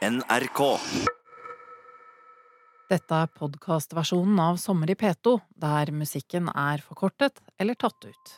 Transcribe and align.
NRK. 0.00 0.60
Dette 2.88 3.16
er 3.20 3.28
podkastversjonen 3.36 4.38
av 4.40 4.56
Sommer 4.56 4.88
i 4.88 4.96
P2, 4.96 5.34
der 5.60 5.92
musikken 5.92 6.48
er 6.48 6.80
forkortet 6.80 7.42
eller 7.60 7.76
tatt 7.76 8.08
ut. 8.08 8.32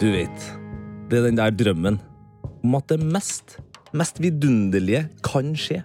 Du 0.00 0.08
vet, 0.14 0.52
det 1.10 1.18
er 1.18 1.28
den 1.28 1.36
der 1.36 1.52
drømmen 1.52 2.07
om 2.68 2.76
at 2.78 2.90
det 2.92 3.00
mest, 3.00 3.56
mest 3.96 4.20
vidunderlige 4.20 5.06
kan 5.24 5.54
skje. 5.56 5.80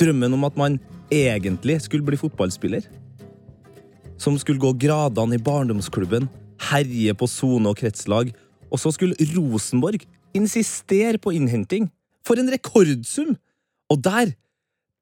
Drømmen 0.00 0.36
om 0.36 0.44
at 0.48 0.58
man 0.60 0.78
egentlig 1.12 1.80
skulle 1.86 2.04
bli 2.04 2.20
fotballspiller. 2.20 2.84
Som 4.20 4.36
skulle 4.38 4.62
gå 4.62 4.74
gradene 4.78 5.38
i 5.38 5.42
barndomsklubben, 5.42 6.28
herje 6.70 7.14
på 7.18 7.26
sone 7.26 7.72
og 7.72 7.80
kretslag, 7.80 8.30
og 8.72 8.80
så 8.80 8.92
skulle 8.94 9.28
Rosenborg 9.34 10.04
insistere 10.36 11.18
på 11.20 11.34
innhenting. 11.36 11.90
For 12.24 12.38
en 12.38 12.52
rekordsum! 12.52 13.34
Og 13.90 13.98
der, 14.04 14.32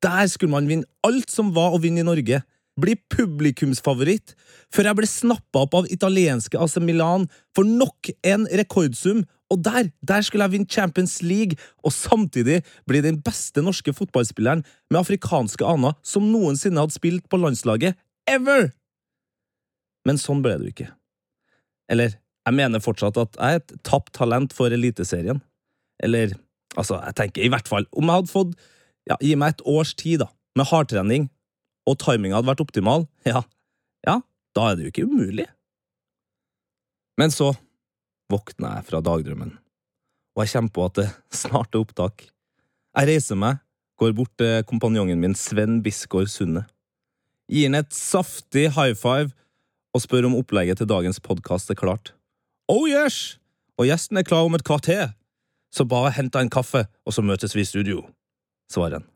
der 0.02 0.26
skulle 0.26 0.50
man 0.50 0.66
vinne 0.66 0.88
alt 1.06 1.30
som 1.30 1.52
var 1.54 1.76
å 1.76 1.82
vinne 1.82 2.02
i 2.02 2.06
Norge 2.06 2.40
bli 2.82 2.96
publikumsfavoritt, 3.12 4.34
før 4.72 4.90
jeg 4.90 4.98
ble 4.98 5.08
snappa 5.10 5.64
opp 5.64 5.76
av 5.80 5.90
italienske 5.92 6.58
AC 6.60 6.78
Milan 6.82 7.26
for 7.56 7.68
nok 7.68 8.10
en 8.26 8.46
rekordsum, 8.60 9.24
og 9.50 9.62
der, 9.66 9.88
der 10.06 10.22
skulle 10.22 10.46
jeg 10.46 10.54
vinne 10.54 10.70
Champions 10.70 11.16
League 11.26 11.58
og 11.82 11.92
samtidig 11.94 12.60
bli 12.86 13.02
den 13.02 13.18
beste 13.22 13.64
norske 13.66 13.92
fotballspilleren 13.96 14.62
med 14.90 15.00
afrikanske 15.00 15.66
aner 15.66 15.96
som 16.06 16.28
noensinne 16.30 16.78
hadde 16.78 16.94
spilt 16.94 17.26
på 17.30 17.40
landslaget, 17.40 17.98
ever! 18.30 18.70
Men 20.06 20.20
sånn 20.20 20.44
ble 20.44 20.54
det 20.56 20.68
jo 20.68 20.74
ikke. 20.74 20.90
Eller, 21.90 22.14
jeg 22.46 22.56
mener 22.56 22.82
fortsatt 22.82 23.18
at 23.20 23.34
jeg 23.36 23.58
er 23.58 23.60
et 23.60 23.74
tapt 23.86 24.14
talent 24.16 24.54
for 24.56 24.72
Eliteserien. 24.72 25.42
Eller, 26.00 26.32
altså, 26.76 27.00
jeg 27.02 27.18
tenker 27.18 27.44
i 27.44 27.50
hvert 27.52 27.68
fall, 27.68 27.88
om 27.90 28.06
jeg 28.06 28.22
hadde 28.22 28.32
fått, 28.32 28.54
ja, 29.10 29.18
gi 29.20 29.34
meg 29.36 29.56
et 29.56 29.66
års 29.68 29.92
tid, 29.98 30.22
da, 30.22 30.30
med 30.56 30.70
hardtrening, 30.70 31.28
og 31.88 31.98
timinga 32.02 32.38
hadde 32.38 32.50
vært 32.50 32.62
optimal, 32.64 33.06
ja, 33.32 33.42
ja, 34.06 34.20
da 34.56 34.68
er 34.68 34.76
det 34.76 34.86
jo 34.86 34.92
ikke 34.94 35.08
umulig. 35.08 35.46
Men 37.20 37.32
så 37.34 37.52
våkner 38.32 38.78
jeg 38.78 38.88
fra 38.88 39.02
dagdrømmen, 39.04 39.56
og 40.36 40.44
jeg 40.44 40.54
kommer 40.54 40.76
på 40.76 40.86
at 40.88 41.00
det 41.00 41.08
snart 41.42 41.74
er 41.74 41.84
opptak. 41.84 42.28
Jeg 42.96 43.10
reiser 43.10 43.38
meg, 43.38 43.60
går 44.00 44.14
bort 44.16 44.32
til 44.40 44.64
kompanjongen 44.68 45.20
min 45.20 45.36
Sven 45.36 45.80
Bisgaard 45.84 46.30
Sunde, 46.32 46.64
gir 47.50 47.68
han 47.68 47.80
et 47.80 47.92
saftig 47.94 48.70
high 48.76 48.94
five 48.96 49.34
og 49.94 50.04
spør 50.04 50.28
om 50.28 50.38
opplegget 50.38 50.78
til 50.78 50.88
dagens 50.90 51.18
podkast 51.22 51.70
er 51.72 51.78
klart. 51.78 52.14
Oh 52.70 52.86
yes! 52.86 53.40
Og 53.80 53.88
gjesten 53.88 54.20
er 54.20 54.26
klar 54.26 54.46
om 54.46 54.54
et 54.54 54.66
kvarter, 54.66 55.14
så 55.74 55.86
bare 55.88 56.12
hent 56.14 56.34
deg 56.34 56.46
en 56.46 56.52
kaffe, 56.52 56.84
og 57.06 57.16
så 57.16 57.24
møtes 57.24 57.56
vi 57.56 57.64
i 57.64 57.68
studio, 57.68 58.04
svarer 58.70 59.00
han. 59.00 59.09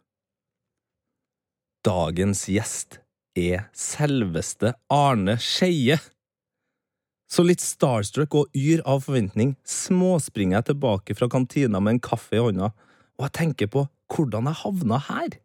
Dagens 1.84 2.46
gjest 2.48 3.02
er 3.36 3.66
selveste 3.76 4.70
Arne 4.88 5.34
Skeie. 5.42 5.98
Så 7.28 7.42
litt 7.44 7.60
starstruck 7.60 8.36
og 8.38 8.56
yr 8.56 8.80
av 8.88 9.02
forventning 9.04 9.50
småspringer 9.68 10.62
jeg 10.62 10.70
tilbake 10.70 11.16
fra 11.18 11.28
kantina 11.28 11.82
med 11.84 11.96
en 11.96 12.00
kaffe 12.06 12.38
i 12.38 12.40
hånda, 12.40 12.70
og 13.18 13.26
jeg 13.26 13.34
tenker 13.36 13.68
på 13.74 13.82
hvordan 14.14 14.48
jeg 14.48 14.60
havna 14.62 15.00
her. 15.10 15.36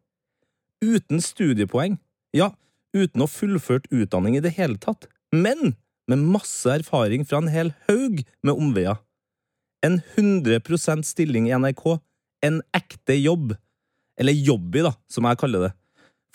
Uten 0.80 1.20
studiepoeng, 1.20 1.98
ja, 2.32 2.54
uten 2.96 3.26
å 3.26 3.28
fullført 3.28 3.90
utdanning 3.92 4.38
i 4.40 4.44
det 4.46 4.54
hele 4.56 4.80
tatt, 4.80 5.10
men 5.36 5.74
med 6.08 6.24
masse 6.24 6.72
erfaring 6.72 7.28
fra 7.28 7.42
en 7.44 7.52
hel 7.52 7.74
haug 7.90 8.24
med 8.48 8.54
omveier. 8.54 9.02
En 9.84 10.00
100% 10.16 11.04
stilling 11.04 11.52
i 11.52 11.58
NRK, 11.60 12.00
en 12.48 12.64
ekte 12.80 13.20
jobb, 13.20 13.58
eller 14.16 14.40
jobby, 14.40 14.88
da, 14.88 14.96
som 15.12 15.28
jeg 15.28 15.44
kaller 15.44 15.68
det. 15.68 15.74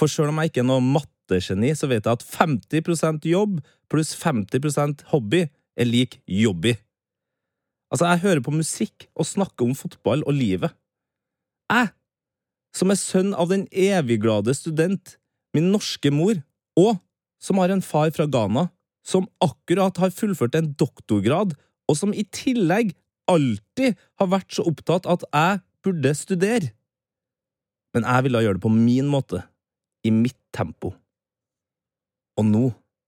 For 0.00 0.10
sjøl 0.10 0.32
om 0.32 0.41
jeg 0.43 0.50
ikke 0.50 0.65
er 0.65 0.69
noe 0.69 0.82
mattegeni, 0.82 1.72
så 1.77 1.88
vet 1.91 2.06
jeg 2.06 2.19
at 2.19 2.27
50% 2.27 3.28
jobb 3.31 3.60
pluss 3.93 4.15
50% 4.19 5.06
hobby 5.12 5.44
er 5.78 5.88
lik 5.88 6.19
jobby. 6.27 6.75
Altså, 7.93 8.09
jeg 8.10 8.25
hører 8.25 8.43
på 8.43 8.55
musikk 8.55 9.06
og 9.15 9.28
snakker 9.28 9.69
om 9.69 9.77
fotball 9.78 10.25
og 10.27 10.34
livet. 10.34 10.72
Jeg, 11.71 11.93
som 12.75 12.91
er 12.91 12.99
sønn 12.99 13.31
av 13.38 13.53
den 13.53 13.69
evigglade 13.71 14.55
student, 14.56 15.16
min 15.55 15.71
norske 15.71 16.11
mor, 16.11 16.41
og 16.75 16.99
som 17.38 17.61
har 17.62 17.71
en 17.71 17.84
far 17.84 18.11
fra 18.16 18.26
Ghana, 18.26 18.66
som 19.06 19.28
akkurat 19.44 20.00
har 20.00 20.15
fullført 20.16 20.56
en 20.59 20.72
doktorgrad, 20.81 21.55
og 21.87 21.99
som 21.99 22.15
i 22.16 22.25
tillegg 22.34 22.97
alltid 23.31 23.94
har 24.19 24.31
vært 24.32 24.56
så 24.56 24.65
opptatt 24.66 25.06
at 25.06 25.22
jeg 25.28 25.62
burde 25.84 26.15
studere. 26.19 26.72
Men 27.94 28.09
jeg 28.09 28.26
ville 28.26 28.43
gjøre 28.43 28.59
det 28.59 28.65
på 28.65 28.72
min 28.75 29.06
måte 29.12 29.44
i 30.04 30.12
mitt 30.12 30.38
tempo. 30.54 30.92
Og 32.38 32.47
nå, 32.47 32.65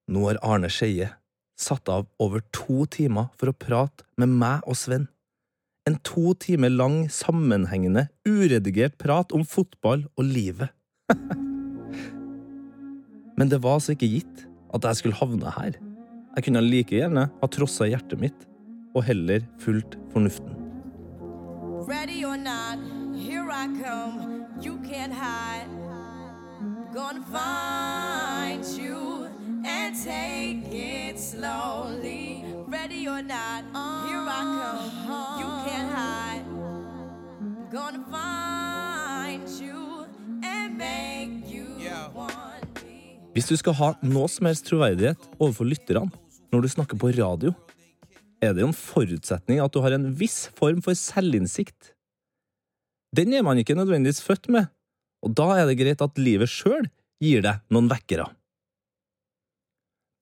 nå 0.09 0.27
har 0.29 0.41
Arne 0.45 0.71
Skeie 0.73 1.11
satt 1.57 1.89
av 1.89 2.07
over 2.23 2.43
to 2.55 2.85
timer 2.93 3.31
for 3.39 3.51
å 3.51 3.57
prate 3.57 4.05
med 4.21 4.33
meg 4.33 4.65
og 4.69 4.77
Sven. 4.79 5.09
En 5.87 5.97
to 6.05 6.35
timer 6.43 6.73
lang, 6.73 7.07
sammenhengende, 7.13 8.09
uredigert 8.27 8.97
prat 8.99 9.33
om 9.37 9.45
fotball 9.47 10.05
og 10.17 10.25
livet. 10.27 10.73
Men 13.39 13.53
det 13.53 13.61
var 13.63 13.79
altså 13.79 13.95
ikke 13.95 14.11
gitt 14.11 14.47
at 14.75 14.89
jeg 14.89 15.01
skulle 15.01 15.21
havne 15.21 15.53
her. 15.59 15.79
Jeg 16.37 16.49
kunne 16.49 16.65
like 16.65 16.97
gjerne 16.97 17.29
ha 17.31 17.49
trossa 17.53 17.89
hjertet 17.89 18.21
mitt 18.21 18.47
og 18.97 19.05
heller 19.07 19.45
fulgt 19.63 19.97
fornuften. 20.13 20.53
Ready 21.87 22.25
or 22.25 22.37
not, 22.37 22.83
here 23.15 23.49
I 23.53 23.67
come. 23.79 24.45
You 24.61 24.79
can't 24.83 25.15
hide. 25.15 25.86
Gonna 26.97 27.21
find 27.29 28.65
you 28.81 29.29
and 29.69 29.93
take 29.93 30.65
it 30.73 31.21
slowly. 31.21 32.43
Ready 32.67 33.07
or 33.07 33.21
not, 33.21 33.65
here 34.09 34.25
I 34.25 34.41
come. 35.05 35.41
You 35.41 35.49
can't 35.67 35.91
hide. 35.93 36.45
Gonna 37.71 38.01
find 38.09 39.45
you 39.61 40.07
and 40.43 40.79
make 40.79 41.45
you 41.53 41.69
want 42.15 42.65
me. 42.81 43.21
Hvis 43.35 43.51
du 43.53 43.57
skal 43.61 43.77
ha 43.77 43.91
noe 44.01 44.31
som 44.33 44.49
helst 44.49 44.65
troverdighet 44.71 45.29
overfor 45.37 45.69
lytterne 45.69 46.09
når 46.49 46.65
du 46.65 46.69
snakker 46.79 46.97
på 46.97 47.13
radio, 47.13 47.53
er 48.41 48.57
det 48.57 48.65
jo 48.65 48.71
en 48.71 48.79
forutsetning 48.79 49.61
at 49.61 49.75
du 49.75 49.83
har 49.85 49.93
en 49.99 50.09
viss 50.17 50.47
form 50.57 50.81
for 50.81 50.97
selvinnsikt. 50.97 51.93
Den 53.13 53.37
er 53.37 53.45
man 53.45 53.61
ikke 53.61 53.77
nødvendigvis 53.77 54.25
født 54.25 54.49
med, 54.49 54.73
og 55.25 55.35
da 55.39 55.49
er 55.57 55.69
det 55.69 55.79
greit 55.81 56.03
at 56.05 56.21
livet 56.21 56.51
sjøl 56.51 56.89
gir 57.23 57.45
deg 57.45 57.63
noen 57.73 57.89
vekkere. 57.91 58.29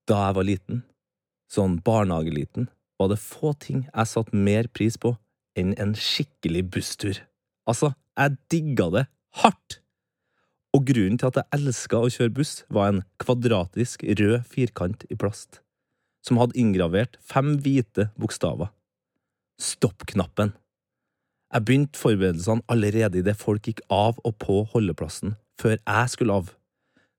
Da 0.09 0.27
jeg 0.27 0.37
var 0.37 0.47
liten, 0.47 0.82
sånn 1.50 1.78
barnehageliten, 1.84 2.69
var 3.00 3.10
det 3.10 3.22
få 3.22 3.54
ting 3.60 3.87
jeg 3.88 4.10
satte 4.10 4.37
mer 4.37 4.69
pris 4.71 4.99
på 5.00 5.15
enn 5.59 5.72
en 5.81 5.94
skikkelig 5.99 6.65
busstur. 6.75 7.21
Altså, 7.69 7.94
jeg 8.19 8.38
digga 8.53 8.91
det 8.94 9.04
hardt! 9.41 9.81
Og 10.75 10.83
grunnen 10.88 11.19
til 11.21 11.31
at 11.31 11.38
jeg 11.38 11.60
elska 11.60 12.00
å 12.03 12.10
kjøre 12.10 12.34
buss, 12.34 12.54
var 12.66 12.91
en 12.91 13.04
kvadratisk 13.22 14.03
rød 14.03 14.41
firkant 14.50 15.06
i 15.06 15.19
plast, 15.19 15.60
som 16.27 16.41
hadde 16.41 16.59
inngravert 16.59 17.16
fem 17.22 17.54
hvite 17.62 18.09
bokstaver. 18.19 18.72
Stopp-knappen. 19.62 20.50
Jeg 21.54 21.62
begynte 21.69 22.00
forberedelsene 22.00 22.65
allerede 22.72 23.21
idet 23.21 23.36
folk 23.39 23.68
gikk 23.68 23.84
av 23.92 24.18
og 24.27 24.34
på 24.42 24.59
holdeplassen, 24.72 25.36
før 25.62 25.77
jeg 25.78 26.10
skulle 26.10 26.39
av. 26.41 26.48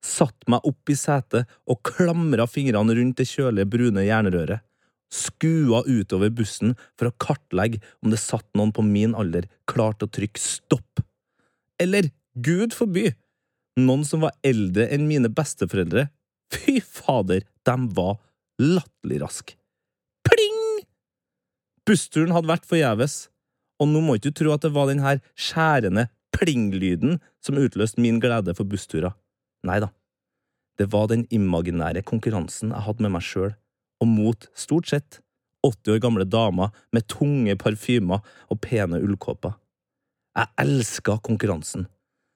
Satt 0.03 0.43
meg 0.51 0.65
opp 0.67 0.91
i 0.91 0.97
setet 0.99 1.51
og 1.71 1.79
klamra 1.87 2.43
fingrene 2.49 2.97
rundt 2.97 3.21
det 3.21 3.29
kjølige, 3.29 3.69
brune 3.71 4.03
jernrøret. 4.03 4.65
Skua 5.15 5.85
utover 5.87 6.33
bussen 6.35 6.73
for 6.99 7.07
å 7.07 7.15
kartlegge 7.21 7.79
om 8.03 8.11
det 8.11 8.19
satt 8.19 8.47
noen 8.57 8.73
på 8.75 8.83
min 8.83 9.15
alder 9.15 9.47
klar 9.71 9.95
til 9.95 10.09
å 10.09 10.15
trykke 10.17 10.41
stopp. 10.41 11.03
Eller, 11.79 12.09
gud 12.35 12.75
forby, 12.75 13.13
noen 13.79 14.03
som 14.07 14.25
var 14.25 14.35
eldre 14.43 14.89
enn 14.91 15.07
mine 15.07 15.31
besteforeldre. 15.31 16.09
Fy 16.51 16.81
fader, 16.83 17.47
de 17.63 17.77
var 17.95 18.19
latterlig 18.59 19.21
raske. 19.23 19.55
Pling! 20.27 20.83
Bussturen 21.88 22.35
hadde 22.35 22.51
vært 22.51 22.67
forgjeves, 22.67 23.17
og 23.81 23.92
nå 23.92 24.01
må 24.04 24.16
ikke 24.16 24.31
du 24.31 24.39
tro 24.39 24.54
at 24.56 24.63
det 24.66 24.74
var 24.75 24.89
den 24.89 25.04
her 25.04 25.22
skjærende 25.36 26.07
pling-lyden 26.36 27.19
som 27.44 27.60
utløste 27.60 28.01
min 28.04 28.19
glede 28.24 28.56
for 28.56 28.68
bussturer. 28.68 29.16
Nei 29.66 29.80
da, 29.83 29.92
det 30.80 30.89
var 30.94 31.10
den 31.12 31.25
imaginære 31.33 32.04
konkurransen 32.07 32.74
jeg 32.74 32.86
hadde 32.88 33.06
med 33.06 33.16
meg 33.16 33.25
sjøl, 33.25 33.54
og 34.04 34.12
mot, 34.12 34.48
stort 34.57 34.89
sett, 34.92 35.22
80 35.66 35.95
år 35.95 36.01
gamle 36.04 36.25
damer 36.30 36.74
med 36.94 37.07
tunge 37.10 37.56
parfymer 37.57 38.25
og 38.51 38.60
pene 38.62 39.00
ullkåper. 39.01 39.56
Jeg 40.36 40.51
elska 40.62 41.18
konkurransen. 41.24 41.88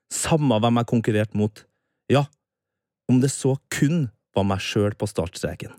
Samme 0.09 0.57
hvem 0.63 0.79
jeg 0.79 0.89
konkurrerte 0.89 1.37
mot. 1.37 1.65
Ja, 2.09 2.23
om 3.11 3.19
det 3.21 3.29
så 3.33 3.57
kun 3.73 4.07
var 4.33 4.47
meg 4.47 4.63
sjøl 4.63 4.95
på 4.97 5.09
startstreken. 5.09 5.75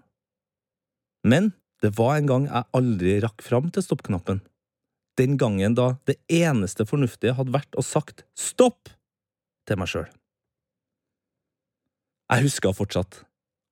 Men 1.26 1.52
det 1.82 1.94
var 1.96 2.18
en 2.18 2.28
gang 2.28 2.46
jeg 2.46 2.68
aldri 2.76 3.16
rakk 3.24 3.42
fram 3.42 3.70
til 3.72 3.84
stoppknappen. 3.84 4.42
Den 5.18 5.36
gangen 5.40 5.74
da 5.78 5.94
det 6.08 6.18
eneste 6.30 6.86
fornuftige 6.88 7.34
hadde 7.38 7.54
vært 7.54 7.76
å 7.78 7.84
sagt 7.84 8.24
stopp 8.38 8.92
til 9.68 9.80
meg 9.80 9.90
sjøl. 9.90 10.06
Jeg 12.30 12.46
husker 12.46 12.76
fortsatt. 12.76 13.24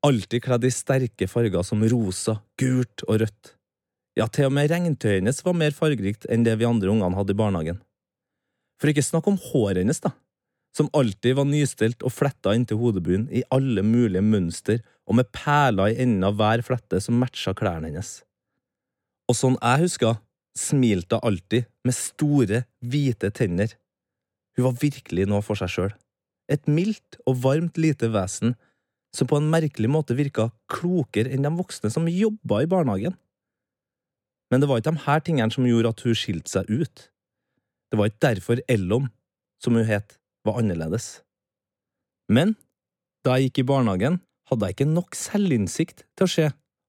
Alltid 0.06 0.42
kledd 0.42 0.66
i 0.66 0.72
sterke 0.74 1.28
farger 1.30 1.62
som 1.66 1.82
rosa, 1.90 2.40
gult 2.58 3.04
og 3.06 3.20
rødt. 3.22 3.54
Ja, 4.18 4.26
til 4.26 4.48
og 4.48 4.54
med 4.54 4.70
regntøyet 4.70 5.20
hennes 5.20 5.44
var 5.46 5.54
mer 5.54 5.74
fargerikt 5.74 6.26
enn 6.30 6.46
det 6.46 6.56
vi 6.58 6.66
andre 6.66 6.90
ungene 6.90 7.18
hadde 7.18 7.34
i 7.34 7.38
barnehagen. 7.38 7.78
For 8.78 8.90
ikke 8.90 9.06
snakk 9.06 9.26
om 9.30 9.38
håret 9.38 9.82
hennes, 9.82 10.00
da, 10.02 10.12
som 10.74 10.90
alltid 10.94 11.36
var 11.38 11.46
nystelt 11.46 12.02
og 12.06 12.14
fletta 12.14 12.54
inntil 12.54 12.80
hodebunnen 12.82 13.28
i 13.34 13.44
alle 13.54 13.82
mulige 13.86 14.22
mønster 14.22 14.82
og 15.08 15.18
med 15.18 15.30
perler 15.34 15.92
i 15.92 16.00
enden 16.02 16.26
av 16.26 16.38
hver 16.38 16.62
flette 16.66 17.00
som 17.02 17.18
matcha 17.18 17.54
klærne 17.58 17.90
hennes. 17.90 18.20
Og 19.30 19.38
sånn 19.38 19.58
jeg 19.58 19.84
husker, 19.86 20.18
smilte 20.58 21.18
hun 21.18 21.32
alltid 21.32 21.68
med 21.86 21.96
store, 21.96 22.64
hvite 22.82 23.30
tenner. 23.34 23.74
Hun 24.56 24.68
var 24.68 24.80
virkelig 24.80 25.28
noe 25.30 25.44
for 25.46 25.58
seg 25.58 25.70
sjøl. 25.72 25.92
Et 26.50 26.64
mildt 26.70 27.18
og 27.28 27.38
varmt 27.44 27.78
lite 27.78 28.10
vesen 28.10 28.56
som 29.14 29.28
på 29.28 29.38
en 29.38 29.48
merkelig 29.52 29.88
måte 29.90 30.16
virka 30.18 30.48
klokere 30.70 31.30
enn 31.32 31.46
de 31.46 31.52
voksne 31.54 31.90
som 31.92 32.08
jobba 32.10 32.62
i 32.64 32.70
barnehagen. 32.70 33.16
Men 34.50 34.60
det 34.62 34.68
var 34.68 34.80
ikke 34.80 34.94
de 34.96 35.04
her 35.04 35.24
tingene 35.24 35.54
som 35.54 35.66
gjorde 35.68 35.92
at 35.92 36.04
hun 36.04 36.16
skilte 36.16 36.52
seg 36.52 36.70
ut. 36.72 37.08
Det 37.88 37.98
var 38.00 38.10
ikke 38.10 38.24
derfor 38.24 38.62
Ellom, 38.68 39.08
som 39.62 39.76
hun 39.76 39.86
het, 39.88 40.16
var 40.44 40.60
annerledes. 40.60 41.20
Men 42.32 42.56
da 43.24 43.36
jeg 43.36 43.48
gikk 43.48 43.62
i 43.62 43.68
barnehagen, 43.72 44.20
hadde 44.48 44.68
jeg 44.68 44.76
ikke 44.76 44.90
nok 44.90 45.16
selvinnsikt 45.16 46.04
til 46.16 46.24
å 46.24 46.32
se 46.32 46.48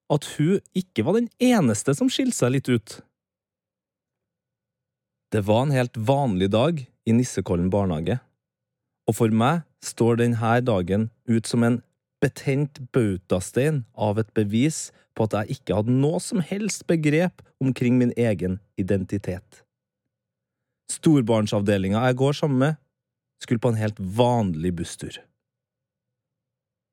at 0.09 0.27
hun 0.37 0.59
ikke 0.77 1.05
var 1.05 1.19
den 1.19 1.29
eneste 1.43 1.93
som 1.95 2.09
skilte 2.11 2.37
seg 2.39 2.55
litt 2.55 2.71
ut. 2.71 2.99
Det 5.29 5.41
var 5.45 5.61
en 5.61 5.75
helt 5.75 5.97
vanlig 5.97 6.49
dag 6.49 6.79
i 7.05 7.13
Nissekollen 7.13 7.69
barnehage, 7.69 8.17
og 9.09 9.15
for 9.17 9.33
meg 9.33 9.61
står 9.85 10.17
denne 10.21 10.55
dagen 10.65 11.09
ut 11.29 11.45
som 11.45 11.63
en 11.65 11.79
betent 12.19 12.81
bautastein 12.93 13.83
av 13.93 14.19
et 14.19 14.31
bevis 14.33 14.89
på 15.15 15.27
at 15.27 15.37
jeg 15.37 15.59
ikke 15.59 15.77
hadde 15.77 15.95
noe 16.01 16.19
som 16.23 16.41
helst 16.43 16.85
begrep 16.89 17.43
omkring 17.61 17.99
min 18.01 18.13
egen 18.17 18.57
identitet. 18.81 19.63
Storbarnsavdelinga 20.89 22.01
jeg 22.07 22.17
går 22.19 22.37
sammen 22.41 22.63
med, 22.65 22.79
skulle 23.39 23.61
på 23.61 23.71
en 23.71 23.79
helt 23.79 23.99
vanlig 23.99 24.73
busstur. 24.81 25.13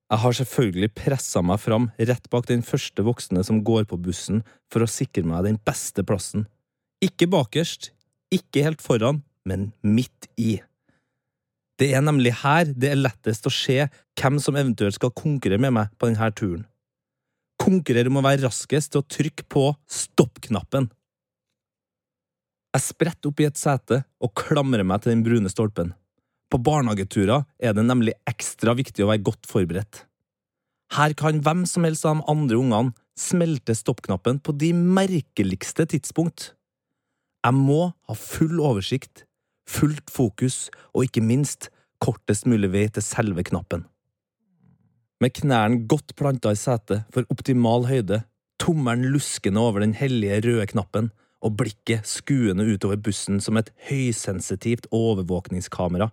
Jeg 0.06 0.22
har 0.22 0.36
selvfølgelig 0.38 0.92
pressa 0.94 1.40
meg 1.42 1.58
fram 1.58 1.88
rett 1.98 2.28
bak 2.30 2.46
den 2.46 2.62
første 2.62 3.02
voksne 3.02 3.42
som 3.48 3.64
går 3.66 3.88
på 3.90 3.98
bussen 3.98 4.44
for 4.70 4.84
å 4.84 4.90
sikre 4.90 5.24
meg 5.26 5.48
den 5.48 5.58
beste 5.66 6.04
plassen. 6.06 6.44
Ikke 7.02 7.26
bakerst, 7.26 7.90
ikke 8.34 8.64
helt 8.66 8.82
foran, 8.82 9.22
men 9.46 9.70
midt 9.82 10.28
i. 10.40 10.58
Det 11.76 11.90
er 11.92 12.02
nemlig 12.04 12.32
her 12.40 12.70
det 12.72 12.90
er 12.92 13.00
lettest 13.00 13.46
å 13.46 13.52
se 13.52 13.82
hvem 14.16 14.40
som 14.42 14.56
eventuelt 14.56 14.96
skal 14.96 15.12
konkurrere 15.16 15.60
med 15.60 15.74
meg 15.76 15.92
på 16.00 16.08
denne 16.08 16.30
turen. 16.32 16.64
Konkurrere 17.60 18.12
å 18.12 18.24
være 18.24 18.46
raskest 18.46 18.92
til 18.92 19.02
å 19.02 19.08
trykke 19.08 19.46
på 19.52 19.68
stopp-knappen. 19.90 20.88
Jeg 22.76 22.84
spretter 22.84 23.30
opp 23.30 23.40
i 23.40 23.46
et 23.48 23.60
sete 23.60 24.02
og 24.20 24.34
klamrer 24.36 24.84
meg 24.84 25.04
til 25.04 25.14
den 25.14 25.24
brune 25.24 25.52
stolpen. 25.52 25.94
På 26.52 26.60
barnehageturer 26.62 27.46
er 27.58 27.72
det 27.76 27.84
nemlig 27.86 28.14
ekstra 28.28 28.76
viktig 28.76 29.04
å 29.04 29.10
være 29.10 29.24
godt 29.26 29.48
forberedt. 29.50 30.04
Her 30.94 31.16
kan 31.18 31.40
hvem 31.42 31.64
som 31.66 31.86
helst 31.86 32.06
av 32.06 32.20
de 32.20 32.28
andre 32.30 32.60
ungene 32.60 32.94
smelte 33.18 33.74
stoppknappen 33.74 34.38
på 34.44 34.54
de 34.60 34.70
merkeligste 34.76 35.88
tidspunkt. 35.90 36.52
Jeg 37.46 37.54
må 37.54 37.92
ha 38.08 38.14
full 38.18 38.58
oversikt, 38.58 39.22
fullt 39.70 40.10
fokus 40.10 40.64
og 40.90 41.04
ikke 41.06 41.22
minst 41.22 41.68
kortest 42.02 42.48
mulig 42.50 42.72
vei 42.72 42.86
til 42.90 43.04
selve 43.06 43.44
knappen. 43.46 43.84
Med 45.22 45.32
knærne 45.38 45.84
godt 45.88 46.16
planta 46.18 46.50
i 46.52 46.58
setet 46.58 47.06
for 47.14 47.28
optimal 47.30 47.86
høyde, 47.86 48.24
tommelen 48.58 49.12
luskende 49.14 49.62
over 49.62 49.84
den 49.84 49.94
hellige 49.94 50.40
røde 50.42 50.66
knappen 50.72 51.12
og 51.44 51.54
blikket 51.60 52.08
skuende 52.10 52.66
utover 52.66 52.98
bussen 52.98 53.38
som 53.40 53.60
et 53.60 53.70
høysensitivt 53.86 54.90
overvåkningskamera, 54.90 56.10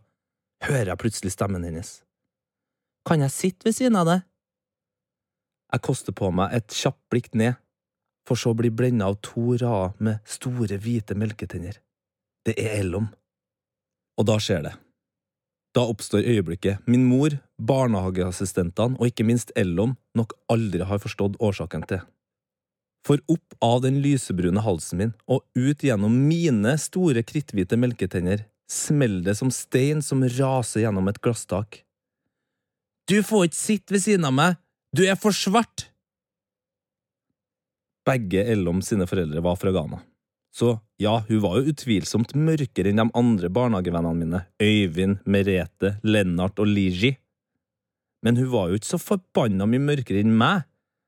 hører 0.68 0.94
jeg 0.94 1.02
plutselig 1.02 1.34
stemmen 1.34 1.66
hennes. 1.66 2.04
Kan 3.10 3.26
jeg 3.26 3.34
sitte 3.34 3.66
ved 3.66 3.80
siden 3.80 3.98
av 3.98 4.06
deg? 4.12 4.24
Jeg 5.74 5.82
koster 5.90 6.14
på 6.14 6.30
meg 6.30 6.54
et 6.54 6.70
kjapt 6.70 7.02
blikk 7.10 7.34
ned, 7.34 7.58
for 8.28 8.40
så 8.40 8.54
å 8.54 8.58
bli 8.58 8.72
blenda 8.72 9.10
av 9.12 9.20
to 9.26 9.58
rader 9.58 9.94
med 10.04 10.22
store, 10.30 10.80
hvite 10.80 11.18
melketenner. 11.20 11.80
Det 12.46 12.56
er 12.60 12.80
Ellom. 12.80 13.10
Og 14.20 14.28
da 14.30 14.40
skjer 14.42 14.64
det. 14.68 14.74
Da 15.74 15.86
oppstår 15.90 16.26
øyeblikket 16.30 16.86
min 16.86 17.06
mor, 17.10 17.34
barnehageassistentene 17.58 19.00
og 19.00 19.10
ikke 19.10 19.26
minst 19.26 19.54
Ellom 19.58 19.96
nok 20.18 20.36
aldri 20.54 20.86
har 20.86 21.02
forstått 21.02 21.40
årsaken 21.42 21.88
til. 21.90 22.04
For 23.04 23.20
opp 23.28 23.58
av 23.64 23.82
den 23.84 24.00
lysebrune 24.04 24.62
halsen 24.64 25.02
min 25.02 25.16
og 25.28 25.44
ut 25.58 25.84
gjennom 25.84 26.14
mine 26.30 26.78
store 26.80 27.26
kritthvite 27.26 27.80
melketenner 27.80 28.46
smeller 28.72 29.26
det 29.26 29.36
som 29.40 29.52
stein 29.52 30.02
som 30.06 30.24
raser 30.24 30.86
gjennom 30.86 31.10
et 31.12 31.20
glasstak. 31.24 31.82
Du 33.10 33.20
får 33.26 33.50
ikke 33.50 33.60
sitte 33.60 33.96
ved 33.96 34.06
siden 34.06 34.30
av 34.30 34.38
meg, 34.38 34.62
du 34.96 35.04
er 35.04 35.18
for 35.20 35.36
svart! 35.36 35.90
Begge 38.08 38.44
Ellom 38.52 38.82
sine 38.84 39.08
foreldre 39.08 39.44
var 39.44 39.56
fra 39.60 39.72
Ghana. 39.72 40.02
Så 40.54 40.76
ja, 41.02 41.16
hun 41.28 41.40
var 41.42 41.58
jo 41.58 41.72
utvilsomt 41.72 42.36
mørkere 42.38 42.92
enn 42.92 43.02
de 43.02 43.08
andre 43.18 43.50
barnehagevennene 43.50 44.20
mine, 44.20 44.42
Øyvind, 44.62 45.24
Merete, 45.26 45.96
Lennart 46.06 46.60
og 46.62 46.70
Liji. 46.70 47.16
Men 48.24 48.38
hun 48.38 48.52
var 48.52 48.70
jo 48.70 48.78
ikke 48.78 48.92
så 48.92 49.00
forbanna 49.02 49.66
mye 49.70 49.82
mørkere 49.82 50.22
enn 50.22 50.36
meg, 50.38 50.68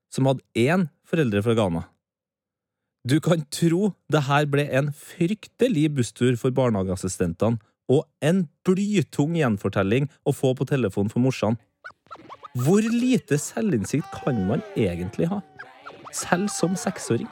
som 0.10 0.26
hadde 0.30 0.46
én 0.58 0.88
foreldre 1.06 1.44
fra 1.46 1.54
Ghana. 1.58 1.84
Du 3.06 3.20
kan 3.22 3.44
tro 3.54 3.92
det 4.10 4.24
her 4.26 4.48
ble 4.50 4.66
en 4.74 4.90
fryktelig 4.90 5.92
busstur 5.94 6.40
for 6.42 6.56
barnehageassistentene, 6.56 7.62
og 7.86 8.08
en 8.26 8.48
blytung 8.66 9.36
gjenfortelling 9.38 10.08
å 10.26 10.34
få 10.34 10.56
på 10.58 10.66
telefon 10.66 11.12
for 11.12 11.22
morsan. 11.22 11.60
Hvor 12.58 12.82
lite 12.82 13.38
selvinnsikt 13.38 14.10
kan 14.24 14.40
man 14.50 14.64
egentlig 14.74 15.30
ha? 15.30 15.44
Selv 16.16 16.48
som 16.48 16.76
seksåring. 16.80 17.28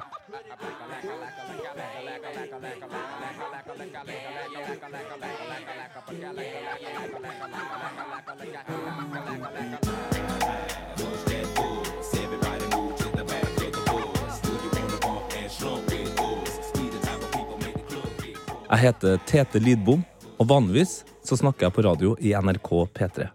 Jeg 18.74 18.82
heter 18.82 19.20
Tete 19.24 19.60
Lidbom, 19.64 20.02
og 20.40 20.48
vanligvis 20.50 21.04
så 21.24 21.38
snakker 21.40 21.70
jeg 21.70 21.76
på 21.76 21.86
radio 21.86 22.18
i 22.20 22.34
NRK 22.36 22.70
P3. 22.92 23.30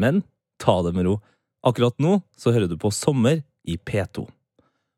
Men 0.00 0.22
ta 0.56 0.78
det 0.86 0.94
med 0.96 1.04
ro. 1.10 1.18
Akkurat 1.60 1.98
nå 2.00 2.22
så 2.38 2.54
hører 2.56 2.72
du 2.72 2.78
på 2.80 2.92
Sommer 2.94 3.42
i 3.68 3.76
P2. 3.76 4.24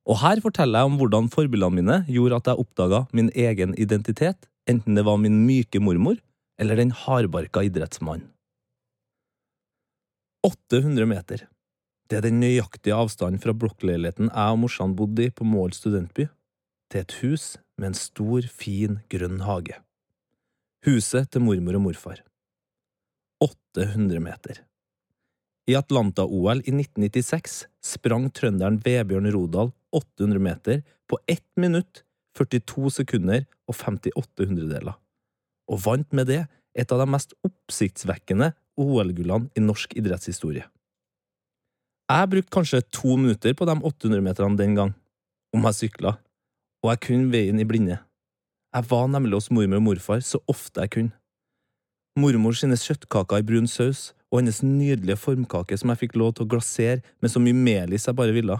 Og 0.06 0.20
her 0.22 0.40
forteller 0.42 0.82
jeg 0.82 0.90
om 0.90 1.00
hvordan 1.00 1.28
forbildene 1.32 1.80
mine 1.80 1.96
gjorde 2.06 2.38
at 2.38 2.50
jeg 2.50 2.62
oppdaga 2.62 3.02
min 3.16 3.32
egen 3.34 3.74
identitet, 3.74 4.46
enten 4.70 4.94
det 4.98 5.04
var 5.06 5.18
min 5.18 5.42
myke 5.46 5.82
mormor 5.82 6.20
eller 6.62 6.78
den 6.78 6.92
hardbarka 6.94 7.64
idrettsmannen. 7.66 8.30
800 10.46 11.08
meter. 11.10 11.42
Det 12.06 12.20
er 12.20 12.28
den 12.28 12.38
nøyaktige 12.38 12.94
avstanden 12.94 13.42
fra 13.42 13.50
blokkleiligheten 13.50 14.30
jeg 14.30 14.54
og 14.54 14.60
morsan 14.62 14.94
bodde 14.94 15.26
i 15.26 15.32
på 15.34 15.46
Mål 15.48 15.74
studentby, 15.74 16.28
til 16.86 17.02
et 17.02 17.16
hus 17.18 17.56
med 17.74 17.90
en 17.90 17.98
stor, 17.98 18.46
fin, 18.46 19.00
grønn 19.10 19.42
hage. 19.42 19.80
Huset 20.86 21.32
til 21.34 21.42
mormor 21.42 21.80
og 21.80 21.82
morfar. 21.88 22.22
800 23.42 24.22
meter. 24.22 24.62
I 25.66 25.74
Atlanta-OL 25.74 26.62
i 26.62 26.70
1996 26.70 27.64
sprang 27.82 28.30
trønderen 28.30 28.78
Vebjørn 28.84 29.26
Rodal 29.34 29.74
800 29.94 30.42
meter 30.42 30.82
på 31.08 31.18
1 31.30 31.42
minutt, 31.60 32.02
42 32.36 32.90
sekunder 33.00 33.46
og 33.68 33.76
58 33.78 34.48
hundredeler, 34.48 34.96
og 35.70 35.82
vant 35.84 36.12
med 36.12 36.28
det 36.30 36.42
et 36.76 36.92
av 36.92 37.00
de 37.00 37.08
mest 37.08 37.32
oppsiktsvekkende 37.46 38.52
OL-gullene 38.76 39.48
i 39.56 39.62
norsk 39.64 39.96
idrettshistorie. 39.96 40.66
Jeg 42.06 42.30
brukte 42.30 42.54
kanskje 42.54 42.84
to 42.94 43.16
minutter 43.18 43.54
på 43.56 43.66
de 43.66 43.74
800 43.80 44.22
meterne 44.22 44.58
den 44.58 44.76
gang, 44.76 44.92
om 45.54 45.64
jeg 45.66 45.78
sykla, 45.80 46.18
og 46.84 46.92
jeg 46.92 47.02
kunne 47.08 47.32
veien 47.32 47.58
i 47.58 47.66
blinde. 47.66 47.98
Jeg 48.76 48.90
var 48.90 49.08
nemlig 49.08 49.38
hos 49.38 49.48
mormor 49.50 49.80
og 49.80 49.86
morfar 49.88 50.20
så 50.22 50.38
ofte 50.52 50.84
jeg 50.84 50.92
kunne. 50.92 51.16
Mormor 52.16 52.54
sine 52.56 52.76
kjøttkaker 52.80 53.40
i 53.40 53.46
brun 53.46 53.66
saus 53.68 54.10
og 54.30 54.40
hennes 54.40 54.62
nydelige 54.64 55.18
formkake 55.20 55.76
som 55.80 55.90
jeg 55.92 56.02
fikk 56.04 56.16
lov 56.20 56.34
til 56.36 56.46
å 56.46 56.50
glasere 56.54 57.02
med 57.24 57.32
så 57.32 57.42
mye 57.42 57.56
melis 57.56 58.06
jeg 58.08 58.16
bare 58.16 58.34
ville. 58.36 58.58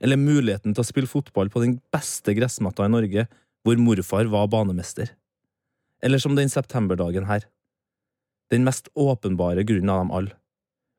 Eller 0.00 0.20
muligheten 0.20 0.74
til 0.74 0.82
å 0.82 0.88
spille 0.88 1.10
fotball 1.10 1.50
på 1.52 1.62
den 1.64 1.78
beste 1.92 2.34
gressmatta 2.36 2.86
i 2.86 2.92
Norge, 2.92 3.26
hvor 3.64 3.80
morfar 3.80 4.30
var 4.32 4.48
banemester. 4.52 5.12
Eller 6.00 6.22
som 6.22 6.36
den 6.36 6.48
septemberdagen 6.48 7.28
her. 7.28 7.44
Den 8.50 8.64
mest 8.64 8.88
åpenbare 8.96 9.64
grunnen 9.68 9.92
av 9.92 10.00
dem 10.00 10.14
alle. 10.16 10.36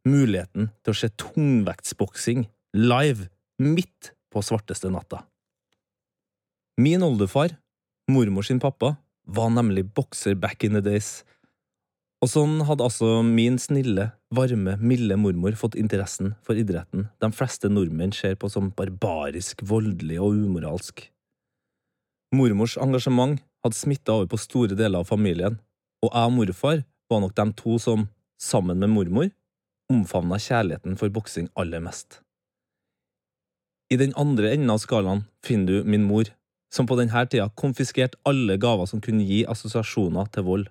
Muligheten 0.08 0.70
til 0.86 0.94
å 0.94 0.98
se 0.98 1.10
tungvektsboksing 1.22 2.46
live 2.78 3.28
midt 3.62 4.14
på 4.32 4.44
svarteste 4.46 4.90
natta. 4.94 5.26
Min 6.82 7.04
oldefar, 7.06 7.58
mormor 8.10 8.46
sin 8.48 8.62
pappa, 8.62 8.96
var 9.28 9.52
nemlig 9.54 9.90
bokser 9.94 10.38
back 10.40 10.64
in 10.64 10.78
the 10.78 10.82
days, 10.82 11.22
og 12.22 12.30
sånn 12.30 12.60
hadde 12.68 12.86
altså 12.86 13.22
min 13.26 13.58
snille, 13.62 14.12
varme, 14.30 14.76
milde 14.78 15.18
mormor 15.18 15.56
fått 15.58 15.78
interessen 15.80 16.36
for 16.46 16.60
idretten 16.60 17.08
de 17.24 17.30
fleste 17.34 17.70
nordmenn 17.72 18.14
ser 18.14 18.38
på 18.38 18.50
som 18.54 18.70
barbarisk, 18.78 19.64
voldelig 19.66 20.20
og 20.22 20.38
umoralsk. 20.44 21.08
Mormors 22.38 22.78
engasjement 22.80 23.42
hadde 23.66 23.78
smitta 23.78 24.14
over 24.14 24.30
på 24.32 24.40
store 24.40 24.78
deler 24.78 25.02
av 25.02 25.10
familien, 25.10 25.58
og 26.06 26.14
jeg 26.14 26.30
og 26.30 26.36
morfar 26.38 26.84
var 27.12 27.24
nok 27.24 27.34
de 27.38 27.48
to 27.58 27.78
som, 27.82 28.06
sammen 28.40 28.80
med 28.80 28.94
mormor, 28.94 29.32
omfavna 29.92 30.38
kjærligheten 30.40 30.96
for 31.02 31.12
boksing 31.14 31.50
aller 31.60 31.82
mest. 31.84 32.22
I 33.92 33.98
den 34.00 34.14
andre 34.16 34.54
enden 34.54 34.72
av 34.72 34.80
skalaen 34.80 35.26
finner 35.44 35.82
du 35.82 35.90
min 35.90 36.06
mor, 36.08 36.30
som 36.72 36.88
på 36.88 36.96
denne 36.96 37.26
tida 37.28 37.50
konfiskerte 37.60 38.22
alle 38.30 38.56
gaver 38.62 38.88
som 38.88 39.02
kunne 39.04 39.26
gi 39.28 39.42
assosiasjoner 39.44 40.30
til 40.32 40.48
vold. 40.48 40.70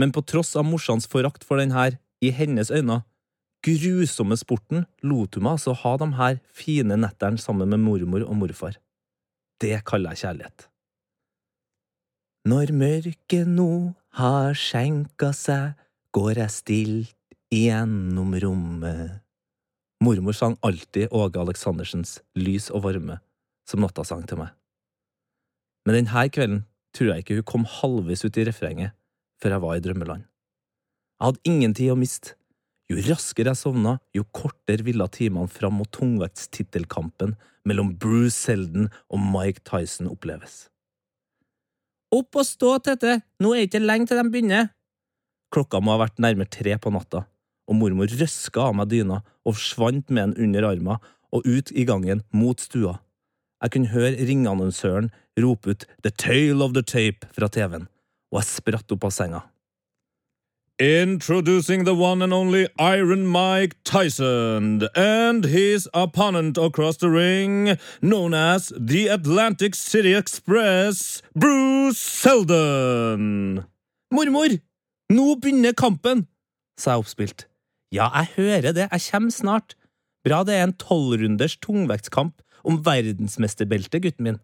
Men 0.00 0.14
på 0.16 0.22
tross 0.24 0.54
av 0.56 0.64
morsans 0.64 1.08
forakt 1.10 1.44
for 1.44 1.60
denne, 1.60 1.98
i 2.24 2.32
hennes 2.32 2.70
øyne, 2.72 3.02
grusomme 3.64 4.36
sporten, 4.40 4.86
lot 5.04 5.36
hun 5.36 5.44
meg 5.44 5.58
altså 5.58 5.74
ha 5.76 5.94
de 6.00 6.08
her 6.16 6.40
fine 6.56 6.96
nettene 6.96 7.40
sammen 7.40 7.68
med 7.72 7.82
mormor 7.84 8.24
og 8.24 8.38
morfar. 8.40 8.78
Det 9.60 9.76
kaller 9.88 10.14
jeg 10.14 10.24
kjærlighet. 10.24 10.68
Når 12.48 12.72
mørket 12.72 13.48
nå 13.48 13.72
har 14.16 14.56
skjenka 14.56 15.34
seg, 15.36 15.76
går 16.16 16.40
jeg 16.40 16.54
stilt 16.54 17.36
igjennom 17.52 18.32
rommet. 18.40 19.20
Mormor 20.00 20.32
sang 20.32 20.56
alltid 20.64 21.12
Åge 21.12 21.42
Aleksandersens 21.42 22.16
Lys 22.40 22.70
og 22.72 22.86
varme 22.86 23.18
som 23.68 23.84
nattasang 23.84 24.24
til 24.26 24.40
meg. 24.40 24.54
Men 25.84 26.00
denne 26.00 26.24
kvelden 26.32 26.64
tror 26.96 27.12
jeg 27.12 27.24
ikke 27.24 27.36
hun 27.42 27.48
kom 27.52 27.68
halvveis 27.68 28.24
ut 28.24 28.40
i 28.40 28.46
refrenget 28.48 28.96
før 29.40 29.56
jeg 29.56 29.64
var 29.64 29.76
i 29.76 29.84
drømmeland. 29.84 30.26
Jeg 31.20 31.26
hadde 31.26 31.50
ingen 31.52 31.76
tid 31.76 31.92
å 31.92 31.98
miste. 32.00 32.36
Jo 32.90 32.98
raskere 33.06 33.52
jeg 33.52 33.60
sovna, 33.60 33.98
jo 34.16 34.24
kortere 34.34 34.82
ville 34.82 35.06
timene 35.14 35.50
fram 35.52 35.76
mot 35.78 35.90
tungvektstittelkampen 35.94 37.36
mellom 37.68 37.92
Bruce 38.00 38.34
Selden 38.34 38.88
og 39.12 39.20
Mike 39.22 39.62
Tyson 39.68 40.08
oppleves. 40.10 40.64
Opp 42.10 42.40
og 42.40 42.46
stå, 42.46 42.72
Tete, 42.82 43.20
nå 43.38 43.52
er 43.54 43.62
det 43.62 43.68
ikke 43.68 43.84
lenge 43.84 44.10
til 44.10 44.18
de 44.18 44.24
begynner. 44.32 44.72
Klokka 45.54 45.78
må 45.82 45.94
ha 45.94 46.00
vært 46.02 46.18
nærmere 46.22 46.50
tre 46.50 46.74
på 46.82 46.90
natta, 46.94 47.22
og 47.70 47.78
mormor 47.78 48.10
røska 48.10 48.70
av 48.70 48.74
meg 48.80 48.90
dyna 48.90 49.20
og 49.44 49.54
forsvant 49.54 50.10
med 50.10 50.32
den 50.32 50.48
under 50.48 50.66
armen 50.72 51.06
og 51.30 51.46
ut 51.46 51.70
i 51.70 51.86
gangen 51.86 52.24
mot 52.34 52.58
stua. 52.58 52.98
Jeg 53.60 53.74
kunne 53.76 53.92
høre 53.92 54.26
ringannonsøren 54.26 55.10
rope 55.38 55.74
ut 55.74 55.86
The 56.02 56.10
Tale 56.10 56.64
of 56.64 56.74
the 56.74 56.82
Tape 56.82 57.28
fra 57.36 57.46
TV-en, 57.52 57.86
og 58.30 58.40
jeg 58.40 58.50
spratt 58.50 58.94
opp 58.94 59.06
av 59.08 59.14
senga. 59.14 59.42
Introducing 60.80 61.84
the 61.84 61.94
one 61.94 62.22
and 62.22 62.32
only 62.32 62.66
Iron 62.78 63.26
Mike 63.26 63.76
Tyson 63.84 64.88
and 64.96 65.44
his 65.44 65.86
opponent 65.92 66.56
across 66.56 66.96
the 66.96 67.10
ring, 67.10 67.76
known 68.00 68.32
as 68.32 68.72
the 68.74 69.08
Atlantic 69.08 69.74
City 69.74 70.14
Express, 70.14 71.22
Bruce 71.34 71.98
Selden. 71.98 73.66
Mormor, 74.10 74.56
nå 75.12 75.26
begynner 75.36 75.76
kampen, 75.76 76.24
sa 76.80 76.96
jeg 76.96 77.04
oppspilt. 77.04 77.46
Ja, 77.92 78.08
jeg 78.14 78.32
hører 78.38 78.72
det, 78.72 78.88
jeg 78.88 79.06
kommer 79.10 79.36
snart. 79.36 79.76
Bra 80.24 80.40
det 80.48 80.56
er 80.56 80.64
en 80.64 80.76
tolvrunders 80.80 81.58
tungvektskamp 81.60 82.40
om 82.64 82.80
verdensmesterbeltet, 82.86 84.00
gutten 84.00 84.30
min. 84.30 84.42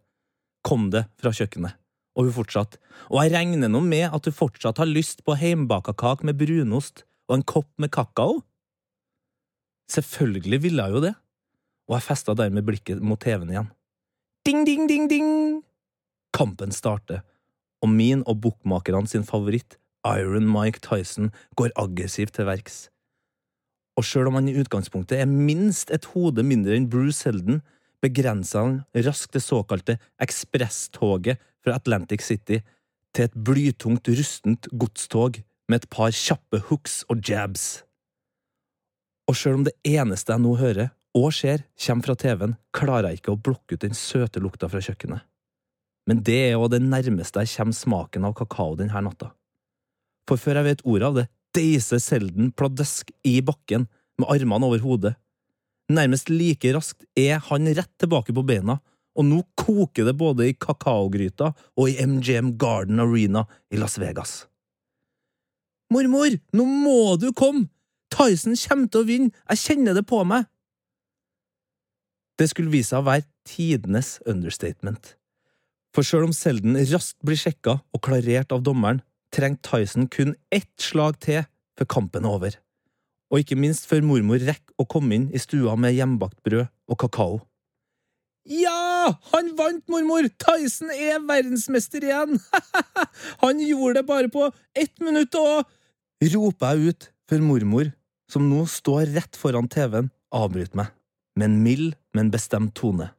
Kom 0.66 0.90
det 0.92 1.06
fra 1.16 1.32
kjøkkenet 1.32 1.80
og 2.16 2.28
hun 2.28 2.34
fortsatte, 2.34 2.80
og 3.12 3.20
jeg 3.22 3.34
regner 3.36 3.70
nå 3.70 3.82
med 3.84 4.08
at 4.08 4.24
du 4.24 4.32
fortsatt 4.32 4.80
har 4.80 4.88
lyst 4.88 5.22
på 5.26 5.36
heimbaka 5.36 5.92
kake 5.92 6.26
med 6.26 6.38
brunost 6.40 7.04
og 7.28 7.38
en 7.38 7.46
kopp 7.46 7.68
med 7.82 7.92
kakao? 7.92 8.40
Selvfølgelig 9.92 10.62
ville 10.64 10.86
jeg 10.86 10.96
jo 10.96 11.04
det, 11.04 11.14
og 11.86 11.98
jeg 11.98 12.06
festa 12.08 12.34
dermed 12.34 12.66
blikket 12.66 13.02
mot 13.04 13.20
TV-en 13.20 13.52
igjen. 13.52 13.70
Ding, 14.46 14.64
ding, 14.66 14.88
ding, 14.88 15.08
ding! 15.10 15.30
Kampen 16.34 16.72
starter, 16.74 17.22
og 17.82 17.92
min 17.92 18.24
og 18.26 18.40
bokmakerne 18.42 19.08
sin 19.10 19.26
favoritt, 19.26 19.78
Iron 20.06 20.46
Mike 20.46 20.80
Tyson, 20.84 21.32
går 21.58 21.74
aggressivt 21.76 22.34
til 22.36 22.46
verks. 22.46 22.86
Og 23.96 24.04
sjøl 24.04 24.28
om 24.30 24.36
han 24.38 24.50
i 24.50 24.56
utgangspunktet 24.60 25.18
er 25.18 25.30
minst 25.30 25.90
et 25.94 26.04
hode 26.12 26.44
mindre 26.46 26.76
enn 26.76 26.88
Bruce 26.92 27.26
Helden, 27.26 27.62
begrenser 28.04 28.60
han 28.60 29.06
raskt 29.06 29.34
det 29.34 29.42
såkalte 29.42 29.96
ekspresstoget 30.22 31.40
fra 31.66 31.80
Atlantic 31.80 32.22
City 32.22 32.60
til 33.16 33.26
et 33.26 33.34
blytungt, 33.34 34.06
rustent 34.06 34.68
godstog 34.70 35.40
med 35.66 35.82
et 35.82 35.90
par 35.90 36.14
kjappe 36.14 36.62
hooks 36.68 37.00
og 37.10 37.24
jabs. 37.26 37.82
Og 39.26 39.34
sjøl 39.34 39.58
om 39.58 39.66
det 39.66 39.74
eneste 39.88 40.30
jeg 40.30 40.44
nå 40.44 40.54
hører 40.60 40.92
og 41.16 41.32
ser, 41.34 41.64
kommer 41.80 42.06
fra 42.06 42.14
TV-en, 42.20 42.54
klarer 42.76 43.10
jeg 43.10 43.22
ikke 43.22 43.34
å 43.34 43.40
blokke 43.40 43.74
ut 43.74 43.82
den 43.82 43.96
søte 43.96 44.42
lukta 44.42 44.68
fra 44.70 44.82
kjøkkenet. 44.84 45.24
Men 46.06 46.20
det 46.22 46.38
er 46.52 46.52
jo 46.54 46.68
det 46.70 46.84
nærmeste 46.84 47.42
jeg 47.42 47.56
kommer 47.56 47.74
smaken 47.74 48.28
av 48.28 48.36
kakao 48.38 48.76
denne 48.78 49.02
natta. 49.02 49.32
For 50.28 50.38
før 50.38 50.60
jeg 50.60 50.68
vet 50.68 50.84
ordet 50.86 51.08
av 51.08 51.16
det, 51.18 51.26
deiser 51.56 52.02
Selden 52.02 52.52
pladask 52.54 53.10
i 53.26 53.40
bakken 53.42 53.88
med 54.20 54.28
armene 54.30 54.68
over 54.68 54.82
hodet. 54.84 55.14
Nærmest 55.90 56.30
like 56.30 56.70
raskt 56.76 57.06
er 57.18 57.40
han 57.48 57.66
rett 57.74 57.92
tilbake 57.98 58.34
på 58.36 58.44
beina 58.46 58.78
og 59.16 59.24
nå 59.24 59.40
koker 59.58 60.06
det 60.08 60.16
både 60.18 60.50
i 60.50 60.56
kakaogryta 60.60 61.52
og 61.76 61.88
i 61.90 61.96
MGM 62.04 62.54
Garden 62.60 63.00
Arena 63.00 63.46
i 63.72 63.80
Las 63.80 63.96
Vegas. 64.00 64.44
Mormor, 65.92 66.36
nå 66.52 66.66
må 66.66 67.16
du 67.20 67.30
komme! 67.32 67.68
Tyson 68.12 68.54
kommer 68.56 68.88
til 68.90 69.02
å 69.02 69.06
vinne, 69.08 69.32
jeg 69.50 69.62
kjenner 69.62 69.96
det 69.96 70.06
på 70.08 70.22
meg! 70.28 70.46
Det 72.36 72.50
skulle 72.50 72.72
vise 72.72 72.92
seg 72.92 73.02
å 73.02 73.08
være 73.08 73.26
tidenes 73.48 74.16
understatement. 74.28 75.14
For 75.96 76.04
selv 76.04 76.28
om 76.28 76.34
Selden 76.36 76.76
raskt 76.90 77.16
blir 77.24 77.38
sjekka 77.40 77.78
og 77.80 78.02
klarert 78.04 78.52
av 78.52 78.64
dommeren, 78.66 79.00
trengte 79.32 79.64
Tyson 79.70 80.10
kun 80.12 80.34
ett 80.52 80.70
slag 80.80 81.18
til 81.24 81.46
før 81.76 81.88
kampen 81.96 82.28
er 82.28 82.36
over. 82.36 82.58
Og 83.32 83.42
ikke 83.42 83.58
minst 83.58 83.88
før 83.88 84.04
mormor 84.06 84.42
rekker 84.42 84.76
å 84.78 84.86
komme 84.88 85.16
inn 85.16 85.30
i 85.34 85.40
stua 85.42 85.74
med 85.80 85.96
hjemmebakt 85.96 86.42
brød 86.46 86.68
og 86.68 87.00
kakao. 87.00 87.40
Ja! 88.46 88.75
Han 89.32 89.52
vant, 89.58 89.84
mormor! 89.92 90.28
Tyson 90.42 90.90
er 90.94 91.22
verdensmester 91.26 92.04
igjen! 92.04 92.40
han 93.44 93.62
gjorde 93.62 94.00
det 94.00 94.06
bare 94.08 94.32
på 94.32 94.48
ett 94.76 94.96
minutt, 95.04 95.36
og 95.38 95.66
roper 96.34 96.74
jeg 96.74 96.92
ut 96.92 97.08
før 97.30 97.42
mormor, 97.44 97.90
som 98.30 98.46
nå 98.50 98.64
står 98.70 99.12
rett 99.16 99.38
foran 99.38 99.70
TV-en, 99.70 100.12
avbryter 100.34 100.82
meg 100.82 100.92
med 101.36 101.50
en 101.50 101.60
mild, 101.62 101.94
men 102.16 102.32
bestemt 102.32 102.74
tone. 102.78 103.10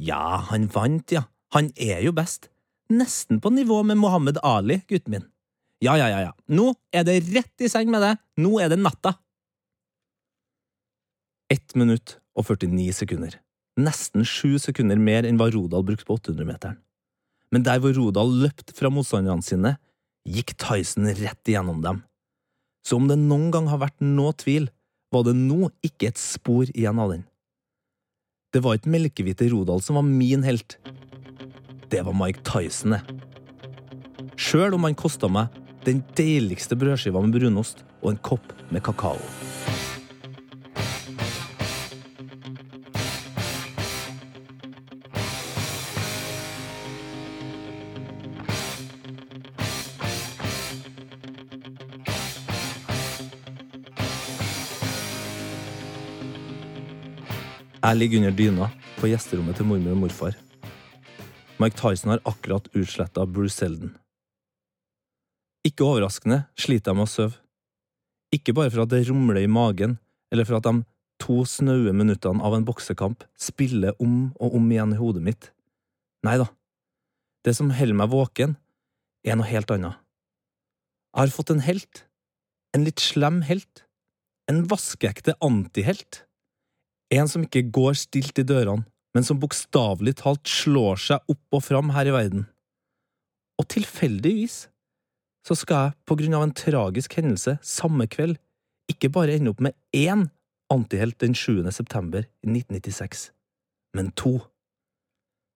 Ja, 0.00 0.46
han 0.50 0.68
vant, 0.72 1.10
ja. 1.12 1.26
Han 1.54 1.72
er 1.74 1.98
jo 2.04 2.14
best. 2.14 2.46
Nesten 2.90 3.40
på 3.42 3.50
nivå 3.50 3.82
med 3.86 3.98
Mohammed 3.98 4.38
Ali, 4.46 4.80
gutten 4.88 5.16
min. 5.16 5.26
Ja, 5.82 5.96
ja, 5.98 6.06
ja, 6.12 6.20
ja. 6.28 6.32
Nå 6.52 6.72
er 6.94 7.06
det 7.08 7.20
rett 7.32 7.64
i 7.64 7.70
seng 7.72 7.90
med 7.90 8.04
deg. 8.04 8.20
Nå 8.38 8.58
er 8.62 8.70
det 8.70 8.78
natta. 8.78 9.16
Ett 11.50 11.74
minutt 11.74 12.20
og 12.38 12.46
49 12.46 12.92
sekunder 13.02 13.38
nesten 13.78 14.26
sju 14.26 14.56
sekunder 14.62 14.98
mer 14.98 15.26
enn 15.28 15.38
hva 15.40 15.50
Rodal 15.52 15.84
brukte 15.86 16.06
på 16.08 16.16
800-meteren. 16.18 16.78
Men 17.50 17.64
der 17.66 17.80
hvor 17.82 17.94
Rodal 17.96 18.30
løpte 18.44 18.74
fra 18.76 18.90
motstanderne 18.92 19.44
sine, 19.44 19.74
gikk 20.28 20.54
Tyson 20.60 21.08
rett 21.18 21.50
igjennom 21.50 21.80
dem. 21.82 22.02
Så 22.86 22.96
om 22.96 23.08
det 23.10 23.18
noen 23.20 23.50
gang 23.54 23.68
har 23.70 23.82
vært 23.82 23.98
noe 24.04 24.32
tvil, 24.38 24.70
var 25.10 25.26
det 25.26 25.34
nå 25.36 25.72
ikke 25.86 26.10
et 26.10 26.20
spor 26.20 26.70
igjen 26.70 27.00
av 27.02 27.14
den. 27.14 27.24
Det 28.54 28.62
var 28.64 28.78
ikke 28.78 28.94
melkehvite 28.94 29.50
Rodal 29.52 29.82
som 29.82 29.98
var 29.98 30.06
min 30.06 30.46
helt. 30.46 30.78
Det 31.90 32.02
var 32.06 32.14
Mike 32.14 32.42
Tyson, 32.46 32.96
det. 32.96 33.02
Sjøl 34.40 34.74
om 34.74 34.86
han 34.86 34.96
kosta 34.98 35.28
meg 35.30 35.50
den 35.84 36.02
deiligste 36.18 36.78
brødskiva 36.78 37.22
med 37.24 37.34
brunost 37.36 37.84
og 38.00 38.14
en 38.14 38.22
kopp 38.24 38.54
med 38.70 38.84
kakao. 38.86 39.18
Jeg 57.80 57.96
ligger 57.96 58.18
under 58.20 58.34
dyna 58.36 58.66
på 58.98 59.08
gjesterommet 59.08 59.56
til 59.56 59.64
mormor 59.64 59.94
og 59.94 60.00
morfar. 60.02 60.34
Mike 61.60 61.78
Tyson 61.80 62.10
har 62.12 62.20
akkurat 62.28 62.66
utsletta 62.76 63.24
Bruce 63.24 63.56
Selden. 63.56 63.94
Ikke 65.64 65.86
overraskende 65.86 66.42
sliter 66.60 66.92
jeg 66.92 66.98
med 66.98 67.08
å 67.08 67.12
sove. 67.12 67.40
Ikke 68.36 68.52
bare 68.56 68.68
for 68.68 68.84
at 68.84 68.92
det 68.92 69.06
rumler 69.08 69.40
i 69.40 69.48
magen, 69.48 69.96
eller 70.28 70.44
for 70.44 70.60
at 70.60 70.68
de 70.68 70.84
to 71.24 71.40
snaue 71.48 71.96
minuttene 71.96 72.44
av 72.44 72.58
en 72.58 72.68
boksekamp 72.68 73.24
spiller 73.40 73.96
om 73.96 74.30
og 74.36 74.60
om 74.60 74.68
igjen 74.68 74.92
i 74.92 75.00
hodet 75.00 75.24
mitt. 75.24 75.50
Nei 76.28 76.36
da. 76.40 76.50
Det 77.48 77.56
som 77.56 77.72
holder 77.72 77.96
meg 77.96 78.12
våken, 78.12 78.58
er 79.24 79.40
noe 79.40 79.48
helt 79.48 79.72
annet. 79.72 79.96
Jeg 81.16 81.24
har 81.24 81.32
fått 81.32 81.56
en 81.56 81.64
helt. 81.64 82.04
En 82.76 82.84
litt 82.84 83.00
slem 83.00 83.40
helt. 83.48 83.86
En 84.52 84.66
vaskeekte 84.68 85.40
antihelt. 85.40 86.26
En 87.10 87.28
som 87.28 87.44
ikke 87.46 87.66
går 87.74 87.96
stilt 87.98 88.38
i 88.38 88.46
dørene, 88.46 88.86
men 89.14 89.26
som 89.26 89.40
bokstavelig 89.42 90.20
talt 90.20 90.46
slår 90.46 91.00
seg 91.02 91.32
opp 91.32 91.56
og 91.56 91.64
fram 91.66 91.90
her 91.96 92.06
i 92.06 92.14
verden. 92.14 92.44
Og 93.58 93.66
tilfeldigvis 93.74 94.68
så 95.46 95.56
skal 95.58 95.88
jeg 95.88 95.96
på 96.06 96.16
grunn 96.20 96.36
av 96.36 96.44
en 96.46 96.54
tragisk 96.54 97.16
hendelse 97.18 97.56
samme 97.66 98.06
kveld 98.10 98.38
ikke 98.90 99.10
bare 99.12 99.34
ende 99.38 99.52
opp 99.52 99.62
med 99.64 99.74
én 99.96 100.28
antihelt 100.70 101.18
den 101.22 101.34
7. 101.34 101.64
september 101.74 102.26
1996, 102.46 103.30
men 103.94 104.12
to. 104.14 104.38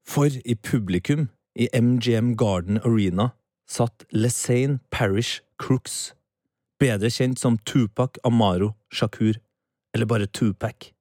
For 0.07 0.27
i 0.27 0.55
publikum 0.55 1.29
i 1.55 1.69
MGM 1.73 2.35
Garden 2.37 2.81
Arena 2.83 3.31
satt 3.71 4.05
Lesane 4.11 4.81
Parish 4.91 5.41
Crooks, 5.59 6.15
bedre 6.79 7.11
kjent 7.11 7.39
som 7.41 7.59
Tupac 7.59 8.19
Amaro 8.25 8.75
Shakur, 8.93 9.39
eller 9.95 10.07
bare 10.07 10.27
Tupac. 10.27 10.94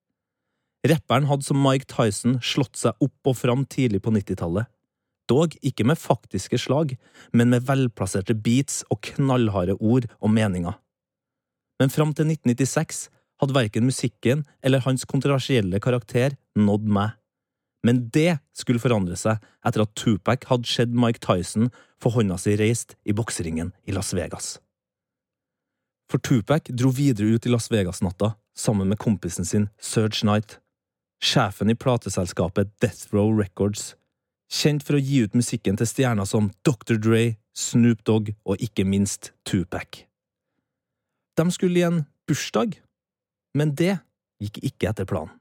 Rapperen 0.84 1.30
hadde 1.30 1.48
som 1.48 1.62
Mike 1.64 1.88
Tyson 1.88 2.40
slått 2.44 2.76
seg 2.80 2.98
opp 3.04 3.30
og 3.30 3.38
fram 3.40 3.64
tidlig 3.72 4.02
på 4.04 4.12
90-tallet. 4.12 4.68
Dog 5.32 5.56
ikke 5.64 5.86
med 5.88 6.00
faktiske 6.00 6.60
slag, 6.60 6.98
men 7.32 7.54
med 7.54 7.64
velplasserte 7.70 8.36
beats 8.36 8.82
og 8.92 9.00
knallharde 9.14 9.78
ord 9.80 10.10
og 10.20 10.34
meninger. 10.36 10.76
Men 11.80 11.94
fram 11.94 12.12
til 12.12 12.28
1996 12.28 13.08
hadde 13.42 13.56
verken 13.56 13.88
musikken 13.88 14.44
eller 14.64 14.84
hans 14.84 15.08
kontroversielle 15.08 15.80
karakter 15.84 16.36
nådd 16.60 16.92
meg. 16.92 17.16
Men 17.84 18.06
det 18.16 18.38
skulle 18.56 18.80
forandre 18.84 19.16
seg 19.20 19.40
etter 19.68 19.84
at 19.84 19.96
Tupac 20.00 20.48
hadde 20.52 20.70
sett 20.70 20.92
Mike 20.92 21.24
Tyson 21.24 21.72
få 22.04 22.14
hånda 22.18 22.38
si 22.40 22.56
reist 22.60 22.96
i 23.04 23.16
bokseringen 23.16 23.74
i 23.88 23.96
Las 23.96 24.14
Vegas. 24.16 24.58
For 26.12 26.20
Tupac 26.24 26.68
dro 26.70 26.92
videre 26.96 27.36
ut 27.36 27.48
i 27.48 27.52
Las 27.52 27.72
Vegas-natta 27.72 28.36
sammen 28.56 28.92
med 28.92 29.00
kompisen 29.02 29.48
sin 29.48 29.70
Serge 29.82 30.22
Knight, 30.22 30.60
sjefen 31.24 31.72
i 31.72 31.76
plateselskapet 31.76 32.74
Death 32.84 33.14
Row 33.16 33.32
Records, 33.40 33.94
kjent 34.52 34.84
for 34.84 34.98
å 34.98 35.02
gi 35.02 35.24
ut 35.24 35.38
musikken 35.38 35.80
til 35.80 35.90
stjerner 35.90 36.28
som 36.30 36.52
Dr. 36.68 37.00
Dre, 37.00 37.24
Snoop 37.56 38.04
Dogg 38.08 38.34
og 38.44 38.62
ikke 38.62 38.86
minst 38.86 39.32
Tupac. 39.48 40.04
De 41.38 41.46
skulle 41.54 41.80
i 41.80 41.86
en 41.88 42.04
bursdag, 42.28 42.76
men 43.58 43.74
det 43.78 43.96
gikk 44.44 44.60
ikke 44.66 44.92
etter 44.92 45.08
planen. 45.10 45.34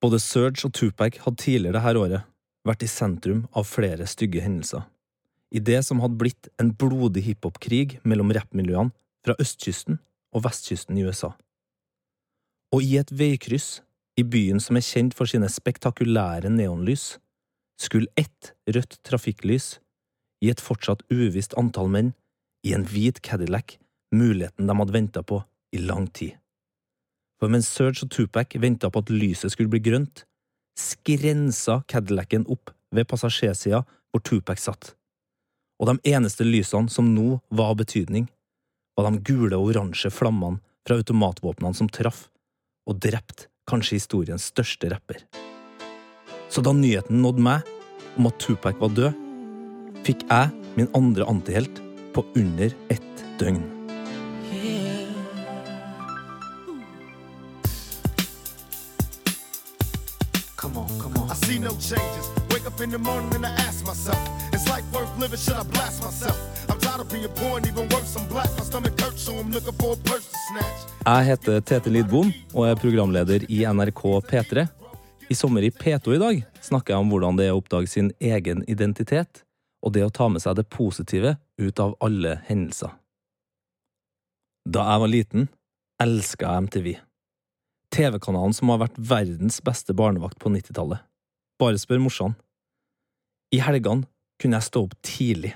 Både 0.00 0.20
Serge 0.22 0.68
og 0.68 0.74
Tupac 0.76 1.18
hadde 1.24 1.40
tidligere 1.40 1.80
dette 1.80 2.02
året 2.02 2.26
vært 2.68 2.84
i 2.84 2.90
sentrum 2.90 3.46
av 3.56 3.66
flere 3.68 4.06
stygge 4.10 4.42
hendelser. 4.44 4.84
I 5.50 5.62
det 5.62 5.80
som 5.86 6.02
hadde 6.02 6.18
blitt 6.20 6.50
en 6.60 6.72
blodig 6.76 7.24
hiphop-krig 7.26 7.96
mellom 8.04 8.32
rappmiljøene 8.34 8.92
fra 9.24 9.36
østkysten 9.42 9.98
og 10.36 10.44
vestkysten 10.44 10.98
i 10.98 11.06
USA. 11.06 11.32
Og 12.74 12.82
i 12.82 12.96
et 13.00 13.12
veikryss, 13.12 13.80
i 14.16 14.24
byen 14.24 14.60
som 14.62 14.78
er 14.78 14.84
kjent 14.84 15.14
for 15.14 15.28
sine 15.28 15.48
spektakulære 15.52 16.50
neonlys, 16.50 17.18
skulle 17.76 18.08
ett 18.16 18.54
rødt 18.72 18.96
trafikklys 19.04 19.76
gi 20.40 20.50
et 20.50 20.62
fortsatt 20.62 21.04
uvisst 21.12 21.56
antall 21.60 21.90
menn 21.92 22.14
i 22.64 22.72
en 22.76 22.86
hvit 22.88 23.20
Cadillac 23.24 23.76
muligheten 24.14 24.66
de 24.66 24.76
hadde 24.78 24.94
venta 24.94 25.22
på 25.22 25.42
i 25.76 25.78
lang 25.78 26.06
tid. 26.08 26.36
For 27.40 27.52
mens 27.52 27.68
Serge 27.68 28.06
og 28.06 28.12
Tupac 28.14 28.56
venta 28.60 28.90
på 28.90 29.02
at 29.04 29.12
lyset 29.12 29.52
skulle 29.52 29.72
bli 29.72 29.82
grønt, 29.84 30.24
skrensa 30.76 31.82
Cadillacen 31.88 32.46
opp 32.52 32.72
ved 32.94 33.08
passasjersida 33.10 33.82
hvor 33.84 34.24
Tupac 34.24 34.60
satt. 34.60 34.94
Og 35.80 35.90
de 35.90 36.14
eneste 36.14 36.46
lysene 36.46 36.92
som 36.92 37.12
nå 37.12 37.40
var 37.52 37.74
av 37.74 37.82
betydning, 37.82 38.30
var 38.96 39.10
de 39.10 39.20
gule 39.20 39.58
og 39.58 39.74
oransje 39.74 40.08
flammene 40.12 40.62
fra 40.86 40.96
automatvåpnene 40.96 41.76
som 41.76 41.90
traff 41.92 42.26
og 42.86 43.00
drept 43.02 43.48
kanskje 43.66 43.98
historiens 43.98 44.48
største 44.52 44.90
rapper. 44.92 45.22
Så 46.48 46.62
da 46.62 46.72
nyheten 46.72 47.22
nådde 47.22 47.42
meg 47.42 47.72
om 48.16 48.28
at 48.30 48.38
Tupac 48.40 48.78
var 48.80 48.94
død, 48.94 49.12
fikk 50.06 50.22
jeg 50.30 50.52
min 50.78 50.90
andre 50.94 51.26
antihelt 51.28 51.82
på 52.14 52.24
under 52.38 52.70
ett 52.92 53.24
døgn. 53.40 53.64
Come 60.56 60.78
on, 60.78 60.88
come 60.98 61.20
on. 61.20 61.26
Jeg 71.06 71.26
heter 71.26 71.60
Tete 71.60 71.90
Lidbom 71.92 72.32
og 72.54 72.62
er 72.66 72.78
programleder 72.80 73.46
i 73.52 73.62
NRK 73.64 74.02
P3. 74.28 74.66
I 75.30 75.34
sommer 75.34 75.64
i 75.66 75.70
P2 75.70 76.14
i 76.14 76.20
dag 76.22 76.42
snakker 76.62 76.94
jeg 76.94 77.02
om 77.02 77.10
hvordan 77.10 77.38
det 77.38 77.48
er 77.48 77.54
å 77.54 77.60
oppdage 77.60 77.90
sin 77.90 78.12
egen 78.20 78.62
identitet, 78.70 79.42
og 79.82 79.94
det 79.96 80.04
å 80.06 80.12
ta 80.14 80.28
med 80.30 80.42
seg 80.44 80.58
det 80.58 80.68
positive 80.70 81.36
ut 81.58 81.82
av 81.82 81.96
alle 82.04 82.40
hendelser. 82.46 82.92
Da 84.66 84.86
jeg 84.90 85.02
var 85.02 85.12
liten, 85.12 85.48
elska 86.02 86.52
jeg 86.52 86.66
MTV. 86.66 86.88
TV-kanalen 87.94 88.54
som 88.54 88.72
har 88.74 88.82
vært 88.82 88.98
verdens 88.98 89.60
beste 89.64 89.94
barnevakt 89.96 90.38
på 90.42 90.50
90-tallet. 90.52 91.00
Bare 91.58 91.78
spør 91.80 92.02
morsan. 92.02 92.34
I 93.54 93.62
helgene 93.62 94.06
kunne 94.42 94.58
jeg 94.58 94.68
stå 94.68 94.82
opp 94.84 94.96
tidlig, 95.06 95.54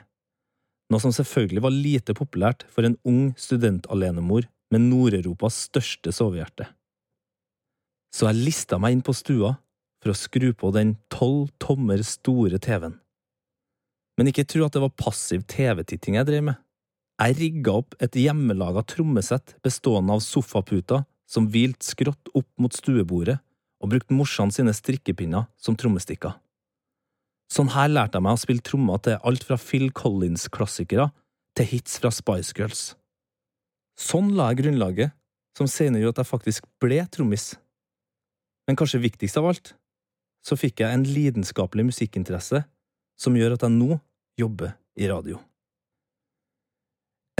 noe 0.90 1.02
som 1.02 1.14
selvfølgelig 1.14 1.62
var 1.64 1.74
lite 1.74 2.14
populært 2.18 2.66
for 2.72 2.86
en 2.86 2.98
ung 3.06 3.30
studentalenemor 3.38 4.48
med 4.70 4.86
Nord-Europas 4.86 5.66
største 5.68 6.12
sovehjerte. 6.14 6.66
Så 8.14 8.26
jeg 8.26 8.42
lista 8.46 8.78
meg 8.82 8.96
inn 8.96 9.04
på 9.06 9.14
stua 9.14 9.54
for 10.02 10.12
å 10.12 10.18
skru 10.18 10.50
på 10.56 10.72
den 10.74 10.96
tolv 11.12 11.50
tommer 11.62 12.02
store 12.06 12.58
TV-en. 12.62 12.96
Men 14.18 14.30
ikke 14.30 14.46
tro 14.48 14.66
at 14.66 14.74
det 14.74 14.82
var 14.82 14.98
passiv 14.98 15.46
TV-titting 15.48 16.18
jeg 16.18 16.28
drev 16.28 16.44
med. 16.50 16.58
Jeg 17.20 17.36
rigga 17.36 17.76
opp 17.82 17.94
et 18.00 18.16
hjemmelaga 18.16 18.82
trommesett 18.88 19.54
bestående 19.64 20.16
av 20.16 20.24
sofaputer 20.24 21.04
som 21.30 21.46
hvilte 21.52 21.86
skrått 21.86 22.32
opp 22.34 22.48
mot 22.58 22.74
stuebordet, 22.74 23.38
og 23.80 23.92
brukte 23.92 24.16
morsan 24.16 24.50
sine 24.52 24.74
strikkepinner 24.76 25.46
som 25.56 25.76
trommestikker. 25.78 26.34
Sånn 27.50 27.72
her 27.74 27.90
lærte 27.90 28.18
jeg 28.18 28.24
meg 28.24 28.36
å 28.38 28.40
spille 28.40 28.62
trommer 28.62 29.00
til 29.02 29.18
alt 29.26 29.44
fra 29.46 29.58
Phil 29.58 29.88
Collins-klassikere 29.90 31.08
til 31.58 31.66
hits 31.66 31.98
fra 31.98 32.12
Spice 32.14 32.54
Girls. 32.54 32.82
Sånn 33.98 34.30
la 34.38 34.52
jeg 34.52 34.62
grunnlaget, 34.62 35.16
som 35.58 35.66
senere 35.66 36.04
gjorde 36.04 36.20
at 36.20 36.22
jeg 36.22 36.30
faktisk 36.30 36.68
ble 36.82 37.00
trommis. 37.10 37.52
Men 38.68 38.78
kanskje 38.78 39.02
viktigst 39.02 39.40
av 39.40 39.50
alt, 39.50 39.72
så 40.46 40.56
fikk 40.56 40.84
jeg 40.84 40.94
en 40.94 41.04
lidenskapelig 41.04 41.88
musikkinteresse 41.90 42.62
som 43.20 43.36
gjør 43.36 43.58
at 43.58 43.66
jeg 43.66 43.74
nå 43.74 43.98
jobber 44.40 44.76
i 44.96 45.10
radio. 45.10 45.40